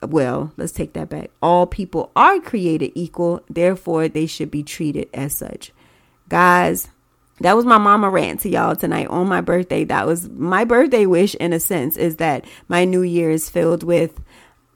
Well, 0.00 0.52
let's 0.56 0.72
take 0.72 0.92
that 0.94 1.08
back. 1.08 1.30
All 1.42 1.66
people 1.66 2.10
are 2.16 2.40
created 2.40 2.92
equal, 2.94 3.42
therefore, 3.50 4.08
they 4.08 4.26
should 4.26 4.50
be 4.50 4.62
treated 4.62 5.08
as 5.12 5.34
such. 5.34 5.72
Guys, 6.28 6.88
that 7.40 7.56
was 7.56 7.64
my 7.64 7.78
mama 7.78 8.10
rant 8.10 8.40
to 8.40 8.48
y'all 8.48 8.76
tonight 8.76 9.08
on 9.08 9.28
my 9.28 9.40
birthday. 9.40 9.84
That 9.84 10.06
was 10.06 10.28
my 10.28 10.64
birthday 10.64 11.06
wish, 11.06 11.34
in 11.36 11.52
a 11.52 11.60
sense, 11.60 11.96
is 11.96 12.16
that 12.16 12.44
my 12.68 12.84
new 12.84 13.02
year 13.02 13.30
is 13.30 13.50
filled 13.50 13.82
with 13.82 14.20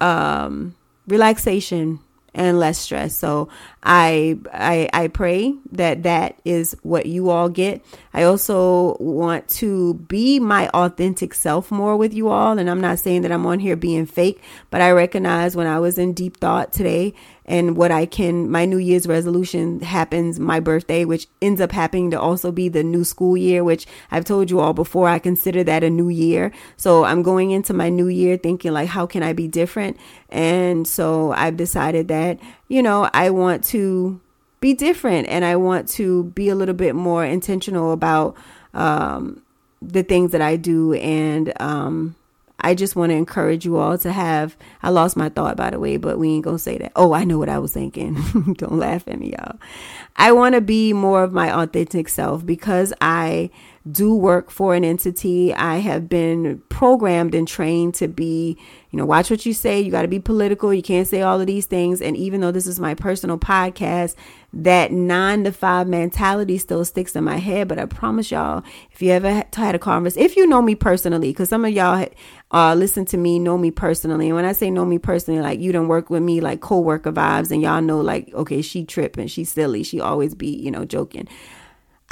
um, 0.01 0.75
relaxation, 1.07 2.01
and 2.35 2.59
less 2.59 2.79
stress. 2.79 3.17
So 3.17 3.49
I, 3.83 4.39
I 4.53 4.89
I 4.93 5.09
pray 5.09 5.55
that 5.73 6.05
that 6.05 6.39
is 6.45 6.77
what 6.83 7.07
you 7.07 7.31
all 7.31 7.49
get. 7.49 7.85
I 8.15 8.23
also 8.23 8.97
want 8.99 9.49
to 9.49 9.95
be 9.95 10.41
my 10.41 10.69
authentic 10.69 11.35
self 11.35 11.71
more 11.71 11.97
with 11.97 12.15
you 12.15 12.29
all 12.29 12.59
and 12.59 12.71
I'm 12.71 12.81
not 12.81 12.99
saying 12.99 13.23
that 13.23 13.33
I'm 13.33 13.47
on 13.47 13.59
here 13.59 13.77
being 13.77 14.07
fake, 14.07 14.41
but 14.71 14.81
I 14.81 14.93
recognize 14.93 15.57
when 15.57 15.67
I 15.67 15.79
was 15.81 15.99
in 15.99 16.13
deep 16.13 16.39
thought 16.39 16.73
today 16.73 17.15
and 17.45 17.77
what 17.77 17.91
I 17.91 18.07
can 18.07 18.51
my 18.51 18.65
New 18.65 18.79
Year's 18.79 19.07
resolution 19.07 19.81
happens 19.81 20.39
my 20.39 20.61
birthday, 20.61 21.05
which 21.05 21.27
ends 21.41 21.61
up 21.61 21.73
happening 21.73 22.11
to 22.13 22.21
also 22.21 22.53
be 22.53 22.69
the 22.69 22.85
new 22.85 23.05
school 23.05 23.37
year, 23.37 23.65
which 23.65 23.87
I've 24.11 24.25
told 24.25 24.51
you 24.51 24.61
all 24.61 24.73
before 24.73 25.09
I 25.09 25.19
consider 25.19 25.65
that 25.65 25.83
a 25.83 25.91
new 25.91 26.09
year. 26.09 26.53
So 26.77 27.05
I'm 27.05 27.23
going 27.23 27.51
into 27.51 27.73
my 27.73 27.89
new 27.89 28.09
year 28.09 28.37
thinking 28.37 28.73
like 28.73 28.89
how 28.89 29.07
can 29.07 29.23
I 29.23 29.33
be 29.33 29.49
different? 29.49 29.97
And 30.29 30.87
so 30.87 31.33
I've 31.33 31.57
decided 31.57 32.09
that, 32.09 32.39
you 32.69 32.83
know, 32.83 33.11
I 33.13 33.31
want 33.31 33.65
to 33.65 34.21
be 34.61 34.75
different 34.75 35.29
and 35.29 35.45
I 35.45 35.57
want 35.57 35.89
to 35.91 36.25
be 36.25 36.49
a 36.49 36.55
little 36.55 36.75
bit 36.75 36.95
more 36.95 37.25
intentional 37.25 37.93
about 37.93 38.37
um 38.75 39.43
the 39.83 40.05
things 40.05 40.31
that 40.31 40.41
I 40.41 40.57
do 40.57 40.95
and 40.95 41.53
um 41.61 42.15
I 42.61 42.75
just 42.75 42.95
want 42.95 43.11
to 43.11 43.17
encourage 43.17 43.65
you 43.65 43.77
all 43.77 43.99
to 43.99 44.13
have. 44.13 44.57
I 44.83 44.91
lost 44.91 45.17
my 45.17 45.29
thought, 45.29 45.57
by 45.57 45.71
the 45.71 45.81
way, 45.81 45.97
but 45.97 46.19
we 46.19 46.31
ain't 46.31 46.45
gonna 46.45 46.59
say 46.59 46.79
that. 46.79 46.93
Oh, 46.95 47.13
I 47.13 47.25
know 47.25 47.39
what 47.39 47.49
I 47.49 47.59
was 47.59 47.73
thinking. 47.73 48.15
Don't 48.59 48.79
laugh 48.79 49.09
at 49.09 49.19
me, 49.19 49.33
y'all. 49.33 49.59
I 50.17 50.33
want 50.33 50.55
to 50.55 50.61
be 50.61 50.93
more 50.93 51.25
of 51.25 51.33
my 51.33 51.51
authentic 51.51 52.09
self 52.09 52.45
because 52.47 52.93
I 53.01 53.51
do 53.91 54.15
work 54.15 54.51
for 54.51 54.75
an 54.75 54.85
entity. 54.85 55.53
I 55.53 55.79
have 55.79 56.09
been 56.09 56.63
programmed 56.69 57.35
and 57.35 57.49
trained 57.49 57.95
to 57.95 58.07
be, 58.07 58.57
you 58.91 58.97
know, 58.97 59.05
watch 59.05 59.31
what 59.31 59.45
you 59.45 59.53
say. 59.53 59.81
You 59.81 59.91
got 59.91 60.03
to 60.03 60.09
be 60.09 60.21
political. 60.21 60.73
You 60.73 60.83
can't 60.83 61.09
say 61.09 61.23
all 61.23 61.41
of 61.41 61.47
these 61.47 61.67
things. 61.67 62.01
And 62.01 62.17
even 62.17 62.41
though 62.41 62.53
this 62.53 62.67
is 62.67 62.79
my 62.79 62.95
personal 62.95 63.39
podcast, 63.39 64.15
that 64.55 64.93
nine 64.93 65.45
to 65.45 65.53
five 65.53 65.89
mentality 65.89 66.59
still 66.59 66.85
sticks 66.85 67.17
in 67.17 67.25
my 67.25 67.39
head. 67.39 67.69
But 67.69 67.79
I 67.79 67.87
promise 67.87 68.31
y'all, 68.31 68.63
if 68.91 69.01
you 69.01 69.11
ever 69.11 69.45
had 69.55 69.75
a 69.75 69.79
conversation, 69.79 70.25
if 70.25 70.37
you 70.37 70.47
know 70.47 70.61
me 70.61 70.75
personally, 70.75 71.31
because 71.31 71.49
some 71.49 71.65
of 71.65 71.73
y'all 71.73 72.07
uh, 72.51 72.75
listen 72.75 73.05
to 73.07 73.17
me, 73.17 73.39
know 73.39 73.57
me 73.57 73.71
personally. 73.71 74.27
And 74.27 74.37
when 74.37 74.45
I 74.45 74.53
say 74.53 74.71
know 74.71 74.85
me 74.85 74.99
personally, 74.99 75.41
like 75.41 75.61
you 75.61 75.73
don't 75.73 75.89
work 75.89 76.11
with 76.11 76.23
me 76.23 76.41
like 76.41 76.61
co-worker 76.61 77.13
vibes 77.13 77.51
and 77.51 77.63
y'all 77.63 77.81
know 77.81 78.01
like, 78.01 78.33
okay, 78.35 78.61
she 78.61 78.85
tripping, 78.85 79.27
she's 79.27 79.51
silly. 79.51 79.83
She 79.83 80.01
always 80.01 80.35
be, 80.35 80.49
you 80.49 80.71
know, 80.71 80.85
joking. 80.85 81.29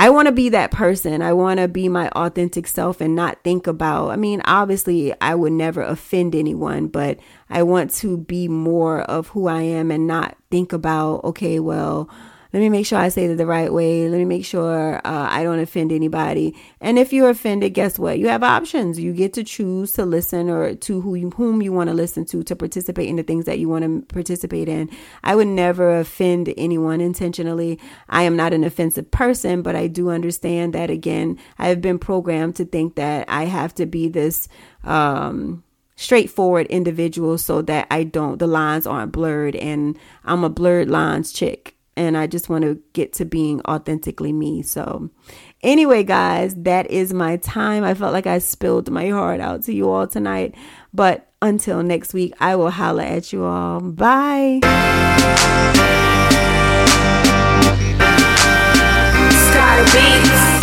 I 0.01 0.09
want 0.09 0.29
to 0.29 0.33
be 0.33 0.49
that 0.49 0.71
person. 0.71 1.21
I 1.21 1.35
want 1.35 1.61
to 1.61 1.69
be 1.69 1.87
my 1.91 2.09
authentic 2.13 2.67
self 2.67 3.03
and 3.03 3.15
not 3.15 3.45
think 3.45 3.67
about, 3.67 4.09
I 4.09 4.17
mean, 4.17 4.41
obviously, 4.47 5.13
I 5.21 5.35
would 5.35 5.53
never 5.53 5.83
offend 5.83 6.35
anyone, 6.35 6.89
but 6.89 7.21
I 7.51 7.65
want 7.65 7.91
to 7.97 8.17
be 8.17 8.49
more 8.49 9.03
of 9.03 9.29
who 9.29 9.47
I 9.47 9.61
am 9.61 9.91
and 9.91 10.07
not 10.07 10.39
think 10.51 10.73
about, 10.73 11.23
okay, 11.25 11.61
well, 11.61 12.09
let 12.53 12.61
me 12.61 12.69
make 12.69 12.85
sure 12.85 12.99
I 12.99 13.11
say 13.11 13.27
it 13.27 13.37
the 13.37 13.47
right 13.47 13.73
way. 13.73 14.09
Let 14.09 14.19
me 14.19 14.25
make 14.25 14.45
sure 14.45 14.97
uh, 14.97 15.29
I 15.31 15.45
don't 15.45 15.61
offend 15.61 15.93
anybody. 15.93 16.57
And 16.81 16.99
if 16.99 17.13
you're 17.13 17.31
offended, 17.31 17.75
guess 17.75 17.97
what? 17.97 18.19
You 18.19 18.27
have 18.29 18.43
options. 18.43 18.99
You 18.99 19.13
get 19.13 19.33
to 19.35 19.45
choose 19.45 19.93
to 19.93 20.05
listen 20.05 20.51
or 20.51 20.75
to 20.75 21.01
who 21.01 21.15
you, 21.15 21.31
whom 21.31 21.63
you 21.63 21.73
want 21.73 21.91
to 21.91 21.95
listen 21.95 22.25
to 22.27 22.43
to 22.43 22.57
participate 22.57 23.09
in 23.09 23.17
the 23.17 23.23
things 23.23 23.45
that 23.45 23.61
you 23.61 23.69
want 23.69 23.85
to 23.85 24.13
participate 24.13 24.69
in. 24.69 24.91
I 25.23 25.37
would 25.37 25.47
never 25.47 26.01
offend 26.01 26.53
anyone 26.57 27.01
intentionally. 27.01 27.79
I 28.09 28.23
am 28.23 28.35
not 28.35 28.53
an 28.53 28.65
offensive 28.65 29.11
person, 29.13 29.63
but 29.63 29.77
I 29.77 29.87
do 29.87 30.11
understand 30.11 30.75
that 30.75 30.91
again, 30.91 31.39
I 31.59 31.69
have 31.69 31.81
been 31.81 32.01
programmed 32.01 32.57
to 32.57 32.65
think 32.65 32.97
that 32.97 33.27
I 33.29 33.45
have 33.45 33.75
to 33.77 33.87
be 33.87 34.09
this 34.09 34.49
um 34.83 35.63
straightforward 35.95 36.67
individual 36.69 37.37
so 37.37 37.61
that 37.61 37.87
I 37.91 38.05
don't 38.05 38.39
the 38.39 38.47
lines 38.47 38.87
aren't 38.87 39.13
blurred 39.13 39.55
and 39.55 39.99
I'm 40.25 40.45
a 40.45 40.49
blurred 40.49 40.89
lines 40.89 41.31
chick 41.31 41.77
and 42.07 42.17
I 42.17 42.27
just 42.27 42.49
want 42.49 42.65
to 42.65 42.81
get 42.93 43.13
to 43.15 43.25
being 43.25 43.61
authentically 43.63 44.33
me. 44.33 44.63
So, 44.63 45.11
anyway, 45.63 46.03
guys, 46.03 46.55
that 46.57 46.91
is 46.91 47.13
my 47.13 47.37
time. 47.37 47.85
I 47.85 47.95
felt 47.95 48.13
like 48.13 48.27
I 48.27 48.39
spilled 48.39 48.91
my 48.91 49.11
heart 49.11 49.41
out 49.41 49.65
to 49.65 49.75
you 49.75 49.91
all 49.91 50.07
tonight. 50.07 50.55
But 50.95 51.31
until 51.43 51.83
next 51.83 52.15
week, 52.15 52.35
I 52.41 52.57
will 52.57 52.71
holla 52.71 53.05
at 53.05 53.33
you 53.33 53.45
all. 53.45 53.81
Bye. 53.81 54.61
Beats. 59.93 60.60